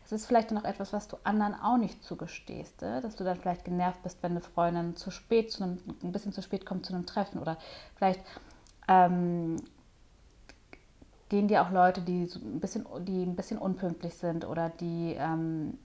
es 0.04 0.12
ist 0.12 0.26
vielleicht 0.26 0.50
dann 0.50 0.58
auch 0.58 0.64
etwas, 0.64 0.92
was 0.92 1.08
du 1.08 1.16
anderen 1.24 1.54
auch 1.54 1.78
nicht 1.78 2.04
zugestehst, 2.04 2.82
äh? 2.82 3.00
dass 3.00 3.16
du 3.16 3.24
dann 3.24 3.38
vielleicht 3.38 3.64
genervt 3.64 4.02
bist, 4.02 4.22
wenn 4.22 4.32
eine 4.32 4.42
Freundin 4.42 4.96
zu 4.96 5.10
spät, 5.10 5.50
zu 5.50 5.64
einem, 5.64 5.78
ein 6.02 6.12
bisschen 6.12 6.32
zu 6.32 6.42
spät 6.42 6.66
kommt 6.66 6.84
zu 6.84 6.92
einem 6.92 7.06
Treffen 7.06 7.38
oder 7.38 7.56
vielleicht 7.96 8.20
ähm, 8.86 9.56
gehen 11.30 11.48
dir 11.48 11.62
auch 11.62 11.70
Leute, 11.70 12.02
die 12.02 12.26
so 12.26 12.38
ein 12.38 12.60
bisschen, 12.60 12.86
die 13.06 13.22
ein 13.22 13.34
bisschen 13.34 13.56
unpünktlich 13.56 14.14
sind 14.14 14.44
oder 14.44 14.68
die 14.68 15.16
ähm, 15.18 15.78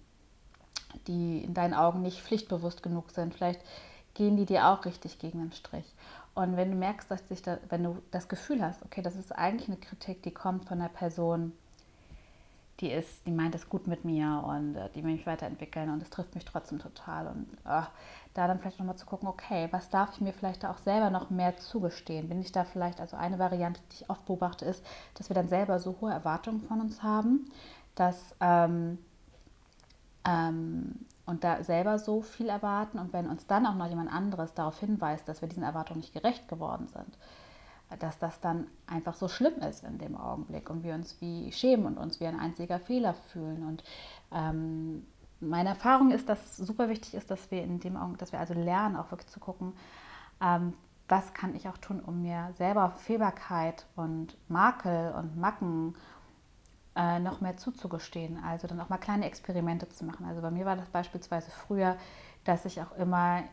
die 1.07 1.43
in 1.43 1.53
deinen 1.53 1.73
Augen 1.73 2.01
nicht 2.01 2.21
pflichtbewusst 2.21 2.83
genug 2.83 3.11
sind. 3.11 3.33
Vielleicht 3.33 3.61
gehen 4.13 4.37
die 4.37 4.45
dir 4.45 4.67
auch 4.67 4.85
richtig 4.85 5.19
gegen 5.19 5.39
den 5.39 5.51
Strich. 5.51 5.85
Und 6.35 6.57
wenn 6.57 6.71
du 6.71 6.77
merkst, 6.77 7.09
dass 7.09 7.27
sich 7.27 7.41
da, 7.41 7.57
wenn 7.69 7.83
du 7.83 8.01
das 8.11 8.27
Gefühl 8.27 8.61
hast, 8.61 8.83
okay, 8.83 9.01
das 9.01 9.15
ist 9.15 9.31
eigentlich 9.31 9.67
eine 9.67 9.77
Kritik, 9.77 10.23
die 10.23 10.31
kommt 10.31 10.65
von 10.65 10.79
einer 10.79 10.89
Person, 10.89 11.53
die 12.79 12.91
ist, 12.91 13.25
die 13.25 13.31
meint 13.31 13.55
es 13.55 13.67
gut 13.67 13.87
mit 13.87 14.05
mir 14.05 14.43
und 14.47 14.75
äh, 14.75 14.89
die 14.95 15.03
will 15.03 15.11
mich 15.11 15.27
weiterentwickeln 15.27 15.89
und 15.89 16.01
es 16.01 16.09
trifft 16.09 16.35
mich 16.35 16.45
trotzdem 16.45 16.79
total. 16.79 17.27
Und 17.27 17.47
äh, 17.65 17.81
da 18.33 18.47
dann 18.47 18.59
vielleicht 18.59 18.79
nochmal 18.79 18.95
zu 18.95 19.05
gucken, 19.05 19.27
okay, 19.27 19.67
was 19.71 19.89
darf 19.89 20.13
ich 20.13 20.21
mir 20.21 20.31
vielleicht 20.31 20.65
auch 20.65 20.77
selber 20.77 21.09
noch 21.09 21.29
mehr 21.29 21.57
zugestehen? 21.57 22.29
Bin 22.29 22.39
ich 22.39 22.51
da 22.51 22.63
vielleicht, 22.63 23.01
also 23.01 23.17
eine 23.17 23.37
Variante, 23.37 23.81
die 23.91 24.03
ich 24.03 24.09
oft 24.09 24.25
beobachte, 24.25 24.65
ist, 24.65 24.85
dass 25.15 25.29
wir 25.29 25.33
dann 25.33 25.49
selber 25.49 25.79
so 25.79 25.97
hohe 25.99 26.11
Erwartungen 26.11 26.61
von 26.61 26.79
uns 26.79 27.03
haben, 27.03 27.51
dass 27.95 28.33
ähm, 28.39 28.97
ähm, 30.29 31.05
und 31.25 31.43
da 31.43 31.63
selber 31.63 31.99
so 31.99 32.21
viel 32.21 32.49
erwarten 32.49 32.99
und 32.99 33.13
wenn 33.13 33.27
uns 33.27 33.45
dann 33.47 33.65
auch 33.65 33.75
noch 33.75 33.87
jemand 33.87 34.11
anderes 34.11 34.53
darauf 34.53 34.79
hinweist, 34.79 35.27
dass 35.27 35.41
wir 35.41 35.49
diesen 35.49 35.63
Erwartungen 35.63 35.99
nicht 35.99 36.13
gerecht 36.13 36.47
geworden 36.47 36.87
sind, 36.87 37.17
dass 37.99 38.19
das 38.19 38.39
dann 38.39 38.67
einfach 38.87 39.15
so 39.15 39.27
schlimm 39.27 39.59
ist 39.61 39.83
in 39.83 39.97
dem 39.97 40.15
Augenblick 40.15 40.69
und 40.69 40.83
wir 40.83 40.93
uns 40.93 41.19
wie 41.21 41.51
schämen 41.51 41.85
und 41.85 41.97
uns 41.97 42.19
wie 42.19 42.27
ein 42.27 42.39
einziger 42.39 42.79
Fehler 42.79 43.13
fühlen. 43.13 43.65
Und 43.65 43.83
ähm, 44.31 45.05
meine 45.39 45.69
Erfahrung 45.69 46.11
ist, 46.11 46.29
dass 46.29 46.43
es 46.43 46.57
super 46.57 46.89
wichtig 46.89 47.15
ist, 47.15 47.31
dass 47.31 47.49
wir 47.49 47.63
in 47.63 47.79
dem 47.79 47.97
Augenblick, 47.97 48.19
dass 48.19 48.31
wir 48.31 48.39
also 48.39 48.53
lernen, 48.53 48.95
auch 48.95 49.09
wirklich 49.11 49.29
zu 49.29 49.39
gucken, 49.39 49.73
ähm, 50.41 50.73
was 51.07 51.33
kann 51.33 51.55
ich 51.55 51.67
auch 51.67 51.77
tun, 51.77 51.99
um 51.99 52.21
mir 52.21 52.49
selber 52.57 52.91
Fehlbarkeit 52.97 53.87
und 53.95 54.37
Makel 54.47 55.11
und 55.13 55.37
Macken 55.37 55.95
äh, 56.95 57.19
noch 57.19 57.41
mehr 57.41 57.57
zuzugestehen. 57.57 58.43
Also 58.43 58.67
dann 58.67 58.79
auch 58.79 58.89
mal 58.89 58.97
kleine 58.97 59.25
Experimente 59.25 59.89
zu 59.89 60.05
machen. 60.05 60.25
Also 60.25 60.41
bei 60.41 60.51
mir 60.51 60.65
war 60.65 60.75
das 60.75 60.89
beispielsweise 60.89 61.51
früher, 61.51 61.97
dass 62.43 62.65
ich 62.65 62.81
auch 62.81 62.91
immer 62.97 63.43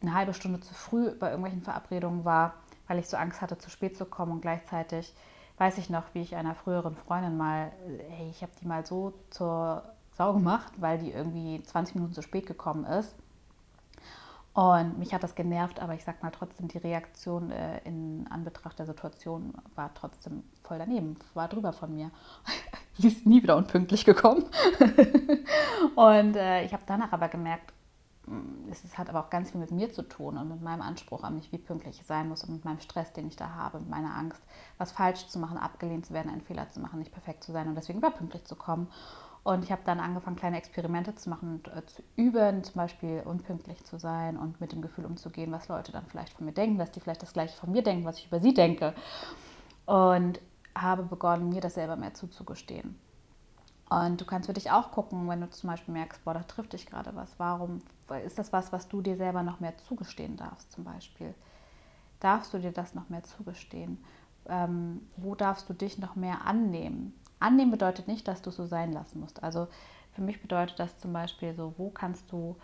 eine 0.00 0.14
halbe 0.14 0.34
Stunde 0.34 0.60
zu 0.60 0.74
früh 0.74 1.10
bei 1.10 1.28
irgendwelchen 1.28 1.62
Verabredungen 1.62 2.24
war, 2.24 2.54
weil 2.86 2.98
ich 2.98 3.08
so 3.08 3.16
Angst 3.16 3.40
hatte, 3.40 3.58
zu 3.58 3.70
spät 3.70 3.96
zu 3.96 4.04
kommen. 4.04 4.32
Und 4.32 4.40
gleichzeitig 4.40 5.14
weiß 5.58 5.78
ich 5.78 5.90
noch, 5.90 6.04
wie 6.14 6.22
ich 6.22 6.36
einer 6.36 6.54
früheren 6.54 6.94
Freundin 6.94 7.36
mal, 7.36 7.72
hey, 8.10 8.28
ich 8.30 8.42
habe 8.42 8.52
die 8.60 8.66
mal 8.66 8.86
so 8.86 9.12
zur 9.30 9.82
Sau 10.12 10.32
gemacht, 10.32 10.72
weil 10.78 10.98
die 10.98 11.12
irgendwie 11.12 11.62
20 11.62 11.96
Minuten 11.96 12.14
zu 12.14 12.22
spät 12.22 12.46
gekommen 12.46 12.84
ist. 12.84 13.14
Und 14.54 14.98
mich 14.98 15.14
hat 15.14 15.22
das 15.22 15.34
genervt, 15.34 15.80
aber 15.80 15.94
ich 15.94 16.02
sag 16.04 16.22
mal 16.22 16.30
trotzdem, 16.30 16.68
die 16.68 16.78
Reaktion 16.78 17.50
äh, 17.52 17.78
in 17.84 18.26
Anbetracht 18.28 18.78
der 18.78 18.86
Situation 18.86 19.54
war 19.76 19.92
trotzdem 19.94 20.42
voll 20.64 20.78
daneben, 20.78 21.16
war 21.34 21.48
drüber 21.48 21.72
von 21.72 21.94
mir. 21.94 22.10
Sie 22.98 23.08
ist 23.08 23.24
nie 23.24 23.42
wieder 23.42 23.56
unpünktlich 23.56 24.04
gekommen. 24.04 24.44
und 25.94 26.34
äh, 26.34 26.64
ich 26.64 26.72
habe 26.72 26.82
danach 26.86 27.12
aber 27.12 27.28
gemerkt, 27.28 27.72
mm, 28.26 28.68
es 28.70 28.98
hat 28.98 29.08
aber 29.08 29.20
auch 29.20 29.30
ganz 29.30 29.52
viel 29.52 29.60
mit 29.60 29.70
mir 29.70 29.92
zu 29.92 30.02
tun 30.02 30.36
und 30.36 30.48
mit 30.48 30.60
meinem 30.60 30.82
Anspruch 30.82 31.22
an 31.22 31.36
mich, 31.36 31.52
wie 31.52 31.58
pünktlich 31.58 32.00
ich 32.00 32.06
sein 32.06 32.28
muss 32.28 32.42
und 32.42 32.50
mit 32.50 32.64
meinem 32.64 32.80
Stress, 32.80 33.12
den 33.12 33.28
ich 33.28 33.36
da 33.36 33.50
habe, 33.50 33.78
mit 33.78 33.90
meiner 33.90 34.16
Angst, 34.16 34.42
was 34.76 34.90
falsch 34.90 35.28
zu 35.28 35.38
machen, 35.38 35.58
abgelehnt 35.58 36.06
zu 36.06 36.14
werden, 36.14 36.32
einen 36.32 36.40
Fehler 36.40 36.68
zu 36.68 36.80
machen, 36.80 36.98
nicht 36.98 37.12
perfekt 37.12 37.44
zu 37.44 37.52
sein 37.52 37.68
und 37.68 37.76
deswegen 37.76 38.00
überpünktlich 38.00 38.44
zu 38.44 38.56
kommen. 38.56 38.88
Und 39.44 39.64
ich 39.64 39.72
habe 39.72 39.82
dann 39.84 40.00
angefangen, 40.00 40.36
kleine 40.36 40.58
Experimente 40.58 41.14
zu 41.14 41.30
machen 41.30 41.54
und 41.54 41.68
äh, 41.68 41.86
zu 41.86 42.02
üben, 42.16 42.64
zum 42.64 42.74
Beispiel 42.74 43.22
unpünktlich 43.24 43.82
zu 43.84 43.98
sein 43.98 44.36
und 44.36 44.60
mit 44.60 44.72
dem 44.72 44.82
Gefühl 44.82 45.06
umzugehen, 45.06 45.52
was 45.52 45.68
Leute 45.68 45.92
dann 45.92 46.06
vielleicht 46.06 46.34
von 46.34 46.44
mir 46.44 46.52
denken, 46.52 46.78
dass 46.78 46.90
die 46.90 47.00
vielleicht 47.00 47.22
das 47.22 47.32
gleiche 47.32 47.56
von 47.56 47.72
mir 47.72 47.82
denken, 47.82 48.04
was 48.04 48.18
ich 48.18 48.26
über 48.26 48.40
sie 48.40 48.52
denke. 48.52 48.94
Und 49.86 50.40
habe 50.76 51.02
begonnen, 51.02 51.48
mir 51.48 51.60
das 51.60 51.74
selber 51.74 51.96
mehr 51.96 52.14
zuzugestehen. 52.14 52.98
Und 53.88 54.20
du 54.20 54.26
kannst 54.26 54.46
für 54.46 54.52
dich 54.52 54.70
auch 54.70 54.90
gucken, 54.90 55.28
wenn 55.28 55.40
du 55.40 55.48
zum 55.48 55.70
Beispiel 55.70 55.94
merkst, 55.94 56.22
boah, 56.24 56.34
da 56.34 56.42
trifft 56.42 56.74
dich 56.74 56.86
gerade 56.86 57.14
was. 57.14 57.38
Warum 57.38 57.80
ist 58.24 58.38
das 58.38 58.52
was, 58.52 58.70
was 58.70 58.88
du 58.88 59.00
dir 59.00 59.16
selber 59.16 59.42
noch 59.42 59.60
mehr 59.60 59.76
zugestehen 59.78 60.36
darfst, 60.36 60.70
zum 60.72 60.84
Beispiel? 60.84 61.34
Darfst 62.20 62.52
du 62.52 62.58
dir 62.58 62.72
das 62.72 62.94
noch 62.94 63.08
mehr 63.08 63.22
zugestehen? 63.24 64.04
Ähm, 64.46 65.08
wo 65.16 65.34
darfst 65.34 65.68
du 65.70 65.72
dich 65.72 65.98
noch 65.98 66.16
mehr 66.16 66.44
annehmen? 66.44 67.18
Annehmen 67.40 67.70
bedeutet 67.70 68.08
nicht, 68.08 68.26
dass 68.28 68.42
du 68.42 68.50
so 68.50 68.66
sein 68.66 68.92
lassen 68.92 69.20
musst. 69.20 69.42
Also 69.42 69.68
für 70.12 70.22
mich 70.22 70.42
bedeutet 70.42 70.78
das 70.78 70.98
zum 70.98 71.12
Beispiel 71.12 71.54
so, 71.54 71.74
wo 71.76 71.90
kannst 71.90 72.30
du 72.32 72.56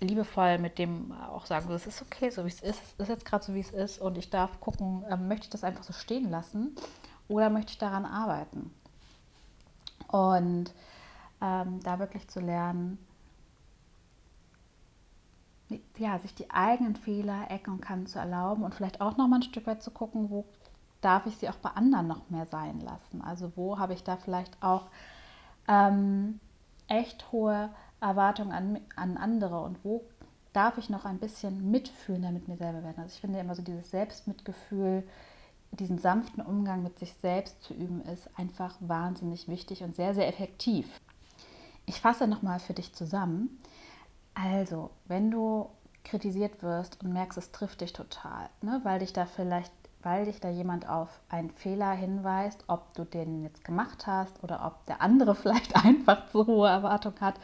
liebevoll 0.00 0.58
mit 0.58 0.78
dem 0.78 1.12
auch 1.12 1.46
sagen, 1.46 1.70
es 1.72 1.86
ist 1.86 2.02
okay, 2.02 2.30
so 2.30 2.44
wie 2.44 2.48
es 2.48 2.60
ist, 2.60 2.80
es 2.80 2.94
ist 2.98 3.08
jetzt 3.08 3.24
gerade 3.24 3.44
so, 3.44 3.54
wie 3.54 3.60
es 3.60 3.70
ist 3.70 4.00
und 4.00 4.16
ich 4.16 4.30
darf 4.30 4.60
gucken, 4.60 5.04
äh, 5.04 5.16
möchte 5.16 5.44
ich 5.44 5.50
das 5.50 5.64
einfach 5.64 5.82
so 5.82 5.92
stehen 5.92 6.30
lassen 6.30 6.74
oder 7.28 7.50
möchte 7.50 7.72
ich 7.72 7.78
daran 7.78 8.04
arbeiten? 8.04 8.72
Und 10.08 10.72
ähm, 11.40 11.80
da 11.82 11.98
wirklich 11.98 12.28
zu 12.28 12.40
lernen, 12.40 12.98
ja, 15.98 16.18
sich 16.18 16.34
die 16.34 16.50
eigenen 16.50 16.96
Fehler, 16.96 17.50
Ecken 17.50 17.74
und 17.74 17.80
Kanten 17.80 18.06
zu 18.06 18.18
erlauben 18.18 18.64
und 18.64 18.74
vielleicht 18.74 19.00
auch 19.00 19.16
nochmal 19.16 19.40
ein 19.40 19.44
Stück 19.44 19.66
weit 19.66 19.82
zu 19.82 19.90
gucken, 19.90 20.30
wo 20.30 20.44
darf 21.00 21.26
ich 21.26 21.36
sie 21.36 21.48
auch 21.48 21.56
bei 21.56 21.70
anderen 21.70 22.06
noch 22.06 22.28
mehr 22.30 22.46
sein 22.46 22.80
lassen. 22.80 23.22
Also 23.22 23.52
wo 23.56 23.78
habe 23.78 23.94
ich 23.94 24.04
da 24.04 24.16
vielleicht 24.16 24.62
auch 24.62 24.88
ähm, 25.68 26.40
echt 26.88 27.32
hohe 27.32 27.70
Erwartungen 28.00 28.52
an, 28.52 28.80
an 28.96 29.16
andere 29.16 29.60
und 29.60 29.84
wo 29.84 30.04
darf 30.52 30.78
ich 30.78 30.90
noch 30.90 31.04
ein 31.04 31.18
bisschen 31.18 31.70
mitfühlen, 31.70 32.22
damit 32.22 32.48
mir 32.48 32.56
selber 32.56 32.82
werden. 32.82 33.00
Also 33.02 33.14
ich 33.14 33.20
finde 33.20 33.38
immer 33.38 33.54
so 33.54 33.62
dieses 33.62 33.90
Selbstmitgefühl, 33.90 35.04
diesen 35.72 35.98
sanften 35.98 36.42
Umgang 36.42 36.82
mit 36.82 36.98
sich 36.98 37.12
selbst 37.14 37.62
zu 37.62 37.74
üben, 37.74 38.02
ist 38.02 38.28
einfach 38.36 38.74
wahnsinnig 38.80 39.48
wichtig 39.48 39.82
und 39.82 39.94
sehr, 39.94 40.14
sehr 40.14 40.26
effektiv. 40.26 41.00
Ich 41.86 42.00
fasse 42.00 42.26
nochmal 42.26 42.58
für 42.58 42.74
dich 42.74 42.92
zusammen. 42.92 43.58
Also, 44.34 44.90
wenn 45.06 45.30
du 45.30 45.68
kritisiert 46.04 46.62
wirst 46.62 47.02
und 47.02 47.12
merkst, 47.12 47.38
es 47.38 47.52
trifft 47.52 47.80
dich 47.80 47.92
total, 47.92 48.48
ne, 48.62 48.80
weil 48.84 49.00
dich 49.00 49.12
da 49.12 49.26
vielleicht, 49.26 49.72
weil 50.02 50.24
dich 50.24 50.40
da 50.40 50.48
jemand 50.48 50.88
auf 50.88 51.20
einen 51.28 51.50
Fehler 51.50 51.92
hinweist, 51.92 52.64
ob 52.68 52.94
du 52.94 53.04
den 53.04 53.42
jetzt 53.42 53.64
gemacht 53.64 54.06
hast 54.06 54.42
oder 54.42 54.64
ob 54.64 54.84
der 54.86 55.02
andere 55.02 55.34
vielleicht 55.36 55.76
einfach 55.76 56.26
zu 56.30 56.46
hohe 56.46 56.68
Erwartungen 56.68 57.20
hat 57.20 57.40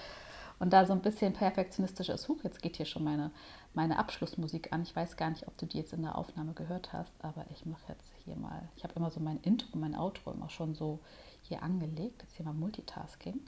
und 0.59 0.73
da 0.73 0.87
so 0.87 0.93
ein 0.93 1.03
bisschen 1.03 1.35
perfektionistisch 1.35 2.09
ist, 2.09 2.29
huch, 2.29 2.43
jetzt 2.43 2.63
geht 2.63 2.77
hier 2.77 2.87
schon 2.87 3.05
meine, 3.05 3.31
meine 3.75 3.99
Abschlussmusik 3.99 4.73
an. 4.73 4.83
Ich 4.83 4.97
weiß 4.97 5.17
gar 5.17 5.29
nicht, 5.31 5.47
ob 5.47 5.57
du 5.59 5.67
die 5.67 5.77
jetzt 5.77 5.93
in 5.93 6.03
der 6.03 6.17
Aufnahme 6.17 6.55
gehört 6.55 6.93
hast, 6.93 7.13
aber 7.23 7.45
ich 7.51 7.67
mache 7.67 7.83
jetzt 7.89 8.11
hier 8.25 8.37
mal, 8.37 8.69
ich 8.77 8.85
habe 8.85 8.95
immer 8.95 9.11
so 9.11 9.21
mein 9.21 9.39
Intro, 9.41 9.77
mein 9.77 9.95
Outro 9.95 10.33
immer 10.33 10.49
schon 10.49 10.75
so 10.75 11.01
hier 11.43 11.63
angelegt. 11.63 12.23
Jetzt 12.23 12.37
hier 12.37 12.47
mal 12.47 12.55
Multitasking. 12.55 13.41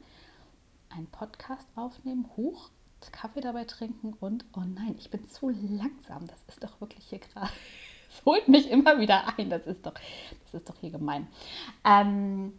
Ein 0.91 1.07
Podcast 1.07 1.69
aufnehmen, 1.77 2.29
hoch, 2.37 2.71
Kaffee 3.13 3.41
dabei 3.41 3.65
trinken 3.65 4.13
und, 4.15 4.45
oh 4.57 4.61
nein, 4.61 4.95
ich 4.99 5.11
bin 5.11 5.29
zu 5.29 5.49
langsam. 5.51 6.27
Das 6.27 6.43
ist 6.49 6.63
doch 6.63 6.81
wirklich 6.81 7.05
hier 7.07 7.21
gerade, 7.21 7.51
holt 8.27 8.49
mich 8.49 8.71
immer 8.71 8.99
wieder 8.99 9.39
ein. 9.39 9.51
Das 9.51 9.67
ist 9.67 9.85
doch, 9.87 9.95
das 10.45 10.55
ist 10.55 10.69
doch 10.69 10.77
hier 10.81 10.91
gemein. 10.91 11.29
Ähm, 11.85 12.53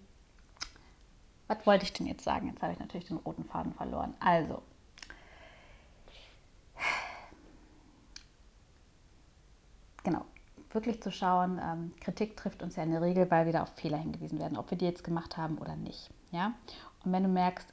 was 1.48 1.65
wollte 1.65 1.84
ich 1.84 1.94
denn 1.94 2.06
jetzt 2.06 2.24
sagen? 2.24 2.48
Jetzt 2.48 2.62
habe 2.62 2.74
ich 2.74 2.79
natürlich 2.79 3.08
den 3.08 3.18
roten 3.18 3.44
Faden 3.44 3.74
verloren. 3.74 4.13
Also, 4.20 4.62
genau, 10.03 10.25
wirklich 10.72 11.01
zu 11.01 11.12
schauen, 11.12 11.60
ähm, 11.63 11.94
Kritik 12.00 12.38
trifft 12.38 12.62
uns 12.62 12.75
ja 12.75 12.84
in 12.84 12.91
der 12.91 13.01
Regel, 13.01 13.29
weil 13.32 13.46
wir 13.46 13.53
da 13.53 13.63
auf 13.63 13.74
Fehler 13.75 13.98
hingewiesen 13.98 14.39
werden, 14.39 14.58
ob 14.58 14.70
wir 14.70 14.77
die 14.77 14.86
jetzt 14.86 15.03
gemacht 15.03 15.38
haben 15.38 15.58
oder 15.58 15.75
nicht. 15.75 16.10
Ja? 16.32 16.53
Und 17.03 17.12
wenn 17.12 17.24
du 17.24 17.29
merkst, 17.29 17.68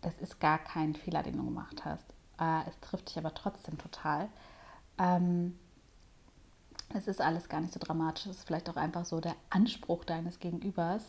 das 0.00 0.16
ist 0.18 0.40
gar 0.40 0.58
kein 0.58 0.94
Fehler, 0.94 1.22
den 1.22 1.36
du 1.36 1.44
gemacht 1.44 1.84
hast, 1.84 2.08
äh, 2.38 2.68
es 2.68 2.78
trifft 2.80 3.08
dich 3.08 3.18
aber 3.18 3.34
trotzdem 3.34 3.78
total, 3.78 4.28
ähm, 4.98 5.58
es 6.94 7.08
ist 7.08 7.20
alles 7.20 7.48
gar 7.48 7.60
nicht 7.60 7.72
so 7.72 7.80
dramatisch. 7.80 8.26
Es 8.26 8.38
ist 8.38 8.46
vielleicht 8.46 8.68
auch 8.68 8.76
einfach 8.76 9.04
so 9.04 9.20
der 9.20 9.34
Anspruch 9.50 10.04
deines 10.04 10.38
Gegenübers, 10.38 11.02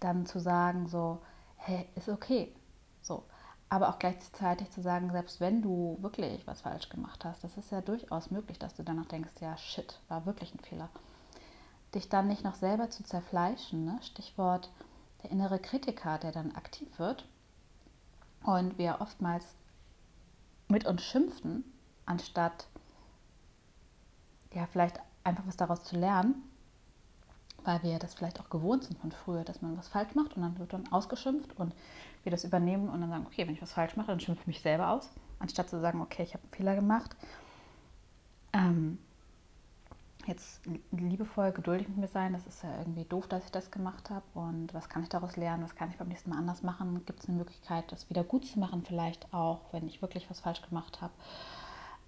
dann 0.00 0.26
zu 0.26 0.38
sagen, 0.38 0.88
so, 0.88 1.20
hey, 1.56 1.86
ist 1.94 2.08
okay. 2.08 2.54
So. 3.02 3.24
Aber 3.68 3.90
auch 3.90 3.98
gleichzeitig 3.98 4.70
zu 4.70 4.80
sagen, 4.80 5.10
selbst 5.12 5.40
wenn 5.40 5.60
du 5.60 5.98
wirklich 6.00 6.46
was 6.46 6.62
falsch 6.62 6.88
gemacht 6.88 7.24
hast, 7.24 7.44
das 7.44 7.56
ist 7.58 7.70
ja 7.70 7.80
durchaus 7.80 8.30
möglich, 8.30 8.58
dass 8.58 8.74
du 8.74 8.82
danach 8.82 9.06
denkst, 9.06 9.32
ja, 9.40 9.56
shit, 9.58 10.00
war 10.08 10.24
wirklich 10.24 10.54
ein 10.54 10.60
Fehler. 10.60 10.88
Dich 11.94 12.08
dann 12.08 12.28
nicht 12.28 12.44
noch 12.44 12.54
selber 12.54 12.90
zu 12.90 13.02
zerfleischen, 13.02 13.84
ne? 13.84 13.98
Stichwort 14.02 14.70
der 15.22 15.30
innere 15.30 15.58
Kritiker, 15.58 16.18
der 16.18 16.32
dann 16.32 16.54
aktiv 16.54 16.98
wird 16.98 17.26
und 18.42 18.78
wir 18.78 19.00
oftmals 19.00 19.44
mit 20.68 20.86
uns 20.86 21.02
schimpfen, 21.02 21.64
anstatt 22.06 22.68
ja 24.52 24.66
vielleicht 24.66 25.00
einfach 25.28 25.46
was 25.46 25.56
daraus 25.56 25.84
zu 25.84 25.96
lernen 25.96 26.42
weil 27.68 27.82
wir 27.82 27.98
das 27.98 28.14
vielleicht 28.14 28.40
auch 28.40 28.48
gewohnt 28.48 28.84
sind 28.84 28.98
von 28.98 29.12
früher, 29.12 29.44
dass 29.44 29.60
man 29.60 29.76
was 29.76 29.88
falsch 29.88 30.14
macht 30.14 30.36
und 30.36 30.42
dann 30.42 30.58
wird 30.58 30.72
dann 30.72 30.90
ausgeschimpft 30.90 31.58
und 31.58 31.74
wir 32.22 32.32
das 32.32 32.44
übernehmen 32.44 32.88
und 32.88 33.00
dann 33.00 33.10
sagen, 33.10 33.26
okay, 33.26 33.46
wenn 33.46 33.54
ich 33.54 33.62
was 33.62 33.72
falsch 33.72 33.94
mache, 33.96 34.08
dann 34.08 34.20
schimpfe 34.20 34.40
ich 34.42 34.46
mich 34.46 34.62
selber 34.62 34.90
aus, 34.90 35.10
anstatt 35.38 35.68
zu 35.68 35.78
sagen, 35.78 36.00
okay, 36.00 36.22
ich 36.22 36.32
habe 36.32 36.44
einen 36.44 36.52
Fehler 36.52 36.74
gemacht. 36.74 37.14
Ähm, 38.54 38.98
jetzt 40.26 40.62
liebevoll, 40.92 41.52
geduldig 41.52 41.88
mit 41.88 41.98
mir 41.98 42.08
sein, 42.08 42.32
das 42.32 42.46
ist 42.46 42.62
ja 42.62 42.70
irgendwie 42.78 43.04
doof, 43.04 43.28
dass 43.28 43.44
ich 43.44 43.50
das 43.50 43.70
gemacht 43.70 44.08
habe 44.08 44.24
und 44.34 44.72
was 44.72 44.88
kann 44.88 45.02
ich 45.02 45.10
daraus 45.10 45.36
lernen, 45.36 45.62
was 45.62 45.74
kann 45.74 45.90
ich 45.90 45.96
beim 45.96 46.08
nächsten 46.08 46.30
Mal 46.30 46.38
anders 46.38 46.62
machen, 46.62 47.04
gibt 47.04 47.22
es 47.22 47.28
eine 47.28 47.36
Möglichkeit, 47.36 47.90
das 47.92 48.08
wieder 48.08 48.24
gut 48.24 48.46
zu 48.46 48.58
machen, 48.58 48.82
vielleicht 48.82 49.32
auch, 49.34 49.60
wenn 49.72 49.86
ich 49.86 50.00
wirklich 50.00 50.28
was 50.30 50.40
falsch 50.40 50.62
gemacht 50.62 51.02
habe 51.02 51.12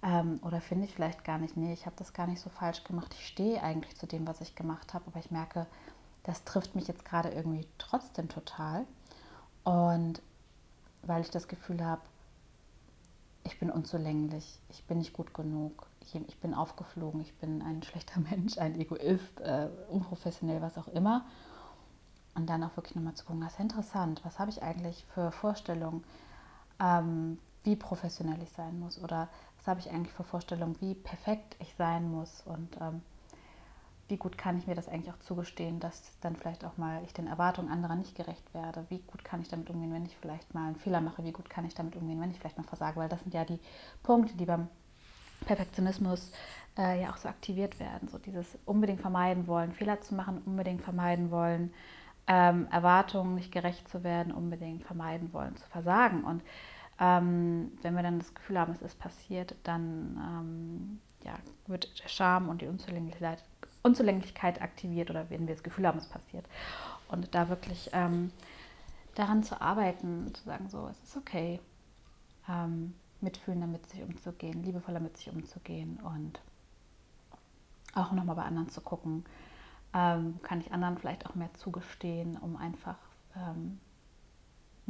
ähm, 0.03 0.39
oder 0.43 0.61
finde 0.61 0.85
ich 0.85 0.93
vielleicht 0.93 1.23
gar 1.23 1.37
nicht, 1.37 1.57
nee, 1.57 1.73
ich 1.73 1.85
habe 1.85 1.95
das 1.97 2.13
gar 2.13 2.27
nicht 2.27 2.41
so 2.41 2.49
falsch 2.49 2.83
gemacht. 2.83 3.13
Ich 3.13 3.27
stehe 3.27 3.61
eigentlich 3.61 3.95
zu 3.97 4.07
dem, 4.07 4.27
was 4.27 4.41
ich 4.41 4.55
gemacht 4.55 4.93
habe, 4.93 5.05
aber 5.07 5.19
ich 5.19 5.31
merke, 5.31 5.67
das 6.23 6.43
trifft 6.43 6.75
mich 6.75 6.87
jetzt 6.87 7.05
gerade 7.05 7.29
irgendwie 7.29 7.67
trotzdem 7.77 8.27
total. 8.29 8.85
Und 9.63 10.21
weil 11.03 11.21
ich 11.21 11.29
das 11.29 11.47
Gefühl 11.47 11.83
habe, 11.83 12.01
ich 13.43 13.59
bin 13.59 13.71
unzulänglich, 13.71 14.59
ich 14.69 14.83
bin 14.85 14.99
nicht 14.99 15.13
gut 15.13 15.33
genug, 15.33 15.87
ich, 16.13 16.37
bin 16.37 16.53
aufgeflogen, 16.53 17.21
ich 17.21 17.33
bin 17.35 17.61
ein 17.61 17.83
schlechter 17.83 18.19
Mensch, 18.31 18.57
ein 18.57 18.79
Egoist, 18.79 19.39
äh, 19.41 19.69
unprofessionell, 19.89 20.61
was 20.61 20.77
auch 20.77 20.87
immer. 20.89 21.25
Und 22.33 22.49
dann 22.49 22.63
auch 22.63 22.75
wirklich 22.77 22.95
nochmal 22.95 23.13
zu 23.13 23.25
gucken, 23.25 23.41
das 23.41 23.53
ist 23.53 23.59
interessant, 23.59 24.21
was 24.23 24.39
habe 24.39 24.49
ich 24.49 24.63
eigentlich 24.63 25.05
für 25.13 25.31
Vorstellungen, 25.31 26.03
ähm, 26.79 27.37
wie 27.63 27.75
professionell 27.75 28.41
ich 28.41 28.51
sein 28.51 28.79
muss 28.79 29.01
oder 29.03 29.27
was 29.61 29.67
habe 29.67 29.79
ich 29.79 29.91
eigentlich 29.91 30.13
für 30.13 30.23
Vorstellungen, 30.23 30.75
wie 30.81 30.95
perfekt 30.95 31.55
ich 31.59 31.75
sein 31.77 32.09
muss 32.09 32.41
und 32.45 32.77
ähm, 32.81 33.01
wie 34.07 34.17
gut 34.17 34.37
kann 34.37 34.57
ich 34.57 34.65
mir 34.65 34.75
das 34.75 34.89
eigentlich 34.89 35.13
auch 35.13 35.19
zugestehen, 35.19 35.79
dass 35.79 36.17
dann 36.19 36.35
vielleicht 36.35 36.65
auch 36.65 36.77
mal 36.77 37.01
ich 37.05 37.13
den 37.13 37.27
Erwartungen 37.27 37.71
anderer 37.71 37.95
nicht 37.95 38.15
gerecht 38.15 38.53
werde. 38.53 38.85
Wie 38.89 38.99
gut 38.99 39.23
kann 39.23 39.41
ich 39.41 39.49
damit 39.49 39.69
umgehen, 39.69 39.93
wenn 39.93 40.05
ich 40.05 40.17
vielleicht 40.17 40.53
mal 40.53 40.67
einen 40.67 40.75
Fehler 40.75 40.99
mache? 40.99 41.23
Wie 41.23 41.31
gut 41.31 41.49
kann 41.49 41.65
ich 41.65 41.75
damit 41.75 41.95
umgehen, 41.95 42.19
wenn 42.19 42.31
ich 42.31 42.39
vielleicht 42.39 42.57
mal 42.57 42.63
versage? 42.63 42.97
Weil 42.97 43.07
das 43.07 43.21
sind 43.21 43.33
ja 43.33 43.45
die 43.45 43.59
Punkte, 44.01 44.35
die 44.35 44.45
beim 44.45 44.67
Perfektionismus 45.45 46.31
äh, 46.77 47.01
ja 47.01 47.11
auch 47.11 47.17
so 47.17 47.29
aktiviert 47.29 47.79
werden. 47.79 48.09
So 48.09 48.17
dieses 48.17 48.57
unbedingt 48.65 48.99
vermeiden 48.99 49.47
wollen, 49.47 49.71
Fehler 49.73 50.01
zu 50.01 50.15
machen, 50.15 50.41
unbedingt 50.45 50.81
vermeiden 50.81 51.29
wollen, 51.31 51.71
ähm, 52.27 52.67
Erwartungen 52.71 53.35
nicht 53.35 53.51
gerecht 53.51 53.87
zu 53.87 54.03
werden, 54.03 54.33
unbedingt 54.33 54.83
vermeiden 54.83 55.31
wollen, 55.33 55.55
zu 55.55 55.67
versagen. 55.67 56.23
Und 56.23 56.41
ähm, 57.01 57.71
wenn 57.81 57.95
wir 57.95 58.03
dann 58.03 58.19
das 58.19 58.33
Gefühl 58.35 58.59
haben, 58.59 58.73
es 58.73 58.81
ist 58.83 58.99
passiert, 58.99 59.55
dann 59.63 60.21
ähm, 60.23 61.01
ja, 61.23 61.33
wird 61.65 62.01
der 62.03 62.07
Scham 62.09 62.47
und 62.47 62.61
die 62.61 62.67
Unzulänglichkeit, 62.67 63.43
Unzulänglichkeit, 63.81 64.61
aktiviert 64.61 65.09
oder 65.09 65.27
wenn 65.31 65.47
wir 65.47 65.55
das 65.55 65.63
Gefühl 65.63 65.87
haben, 65.87 65.97
es 65.97 66.07
passiert. 66.07 66.45
Und 67.07 67.33
da 67.33 67.49
wirklich 67.49 67.89
ähm, 67.93 68.31
daran 69.15 69.41
zu 69.43 69.59
arbeiten, 69.59 70.31
zu 70.35 70.43
sagen, 70.43 70.69
so, 70.69 70.87
es 70.89 71.03
ist 71.03 71.17
okay, 71.17 71.59
ähm, 72.47 72.93
mitfühlender 73.19 73.67
mit 73.67 73.89
sich 73.89 74.03
umzugehen, 74.03 74.63
liebevoller 74.63 74.99
mit 74.99 75.17
sich 75.17 75.29
umzugehen 75.31 75.99
und 76.03 76.39
auch 77.95 78.11
nochmal 78.11 78.35
bei 78.35 78.43
anderen 78.43 78.69
zu 78.69 78.79
gucken, 78.79 79.25
ähm, 79.95 80.39
kann 80.43 80.61
ich 80.61 80.71
anderen 80.71 80.99
vielleicht 80.99 81.25
auch 81.25 81.33
mehr 81.33 81.53
zugestehen, 81.55 82.37
um 82.37 82.55
einfach 82.57 82.97
ähm, 83.35 83.79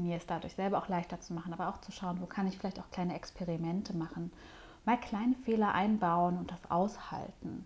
mir 0.01 0.17
es 0.17 0.25
dadurch 0.25 0.55
selber 0.55 0.77
auch 0.77 0.87
leichter 0.87 1.19
zu 1.19 1.33
machen, 1.33 1.53
aber 1.53 1.69
auch 1.69 1.79
zu 1.81 1.91
schauen, 1.91 2.21
wo 2.21 2.25
kann 2.25 2.47
ich 2.47 2.57
vielleicht 2.57 2.79
auch 2.79 2.89
kleine 2.91 3.15
Experimente 3.15 3.95
machen, 3.95 4.31
mal 4.85 4.99
kleine 4.99 5.35
Fehler 5.45 5.73
einbauen 5.73 6.37
und 6.37 6.51
das 6.51 6.69
aushalten, 6.69 7.65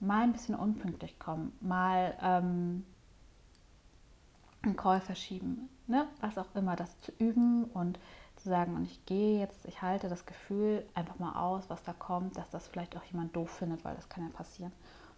mal 0.00 0.22
ein 0.22 0.32
bisschen 0.32 0.54
unpünktlich 0.54 1.18
kommen, 1.18 1.52
mal 1.60 2.16
ähm, 2.22 2.84
einen 4.62 4.76
Call 4.76 5.00
verschieben, 5.00 5.68
ne? 5.86 6.06
was 6.20 6.38
auch 6.38 6.54
immer, 6.54 6.76
das 6.76 6.98
zu 7.00 7.12
üben 7.18 7.64
und 7.64 7.98
zu 8.36 8.48
sagen, 8.48 8.74
und 8.74 8.84
ich 8.84 9.04
gehe 9.06 9.38
jetzt, 9.38 9.66
ich 9.66 9.82
halte 9.82 10.08
das 10.08 10.26
Gefühl 10.26 10.86
einfach 10.94 11.18
mal 11.18 11.34
aus, 11.34 11.68
was 11.68 11.82
da 11.82 11.92
kommt, 11.92 12.36
dass 12.36 12.50
das 12.50 12.68
vielleicht 12.68 12.96
auch 12.96 13.04
jemand 13.04 13.36
doof 13.36 13.50
findet, 13.50 13.84
weil 13.84 13.94
das 13.94 14.08
kann 14.08 14.24
ja 14.24 14.30
passieren. 14.30 14.72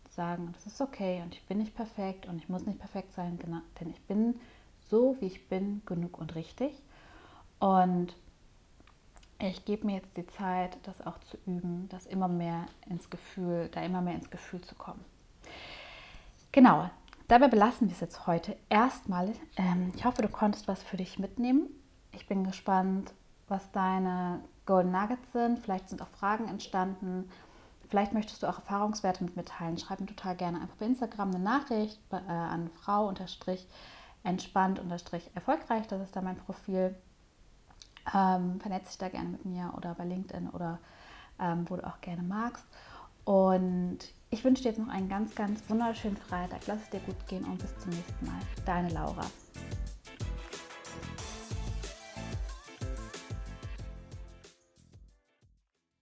Und 0.05 0.13
sagen, 0.13 0.51
das 0.53 0.67
ist 0.67 0.81
okay 0.81 1.23
und 1.23 1.35
ich 1.35 1.45
bin 1.47 1.59
nicht 1.59 1.75
perfekt 1.75 2.27
und 2.27 2.39
ich 2.39 2.49
muss 2.49 2.67
nicht 2.67 2.79
perfekt 2.79 3.13
sein, 3.13 3.39
denn 3.39 3.91
ich 3.91 4.03
bin 4.03 4.35
so 4.93 5.17
wie 5.21 5.27
ich 5.27 5.49
bin, 5.49 5.81
genug 5.87 6.19
und 6.19 6.35
richtig. 6.35 6.75
Und 7.59 8.15
ich 9.39 9.65
gebe 9.65 9.87
mir 9.87 9.97
jetzt 9.97 10.17
die 10.19 10.27
Zeit, 10.27 10.77
das 10.83 11.05
auch 11.05 11.19
zu 11.21 11.39
üben, 11.47 11.89
das 11.89 12.05
immer 12.05 12.29
mehr 12.29 12.67
ins 12.89 13.09
Gefühl, 13.09 13.71
da 13.73 13.81
immer 13.81 14.03
mehr 14.03 14.15
ins 14.15 14.31
Gefühl 14.31 14.61
zu 14.61 14.75
kommen. 14.75 15.03
Genau, 16.53 16.91
dabei 17.27 17.49
belassen 17.49 17.89
wir 17.89 17.95
es 17.95 18.01
jetzt 18.01 18.27
heute 18.27 18.55
erstmal. 18.69 19.33
Ähm, 19.57 19.93
ich 19.97 20.05
hoffe, 20.05 20.21
du 20.21 20.29
konntest 20.29 20.69
was 20.69 20.83
für 20.83 20.99
dich 20.99 21.19
mitnehmen. 21.19 21.69
Ich 22.13 22.27
bin 22.27 22.45
gespannt, 22.45 23.15
was 23.49 23.73
deine 23.73 24.41
Golden 24.67 24.93
Nuggets 24.93 25.33
sind. 25.33 25.59
Vielleicht 25.59 25.89
sind 25.89 26.03
auch 26.03 26.09
Fragen 26.09 26.49
entstanden. 26.49 27.31
Vielleicht 27.89 28.13
möchtest 28.13 28.43
du 28.43 28.47
auch 28.47 28.59
Erfahrungswerte 28.59 29.25
mit 29.25 29.37
mitteilen. 29.37 29.79
Schreib 29.79 30.01
mir 30.01 30.07
total 30.07 30.37
gerne 30.37 30.61
einfach 30.61 30.77
bei 30.77 30.85
Instagram 30.87 31.31
eine 31.31 31.43
Nachricht 31.43 31.99
äh, 32.11 32.17
an 32.17 32.69
frau- 32.69 33.09
entspannt 34.25 34.79
unterstrich 34.79 35.31
erfolgreich, 35.35 35.87
das 35.89 36.01
ist 36.03 36.17
da 36.17 36.21
mein 36.21 36.37
Profil. 36.37 36.95
Ähm, 38.15 38.61
vernetze 38.61 38.89
dich 38.89 38.99
da 38.99 39.09
gerne 39.09 39.31
mit 39.31 39.45
mir 39.45 39.73
oder 39.77 39.95
bei 39.95 40.05
LinkedIn 40.05 40.51
oder 40.51 40.79
ähm, 41.39 41.69
wo 41.69 41.77
du 41.77 41.87
auch 41.87 42.01
gerne 42.01 42.23
magst. 42.23 42.67
Und 43.25 43.99
ich 44.31 44.43
wünsche 44.45 44.63
dir 44.63 44.71
jetzt 44.71 44.79
noch 44.79 44.89
einen 44.89 45.09
ganz, 45.09 45.35
ganz 45.35 45.63
wunderschönen 45.69 46.17
Freitag. 46.17 46.67
Lass 46.67 46.83
es 46.83 46.91
dir 46.91 47.01
gut 47.01 47.27
gehen 47.29 47.45
und 47.45 47.59
bis 47.59 47.77
zum 47.79 47.91
nächsten 47.91 48.27
Mal. 48.27 48.41
Deine 48.65 48.89
Laura. 48.89 49.25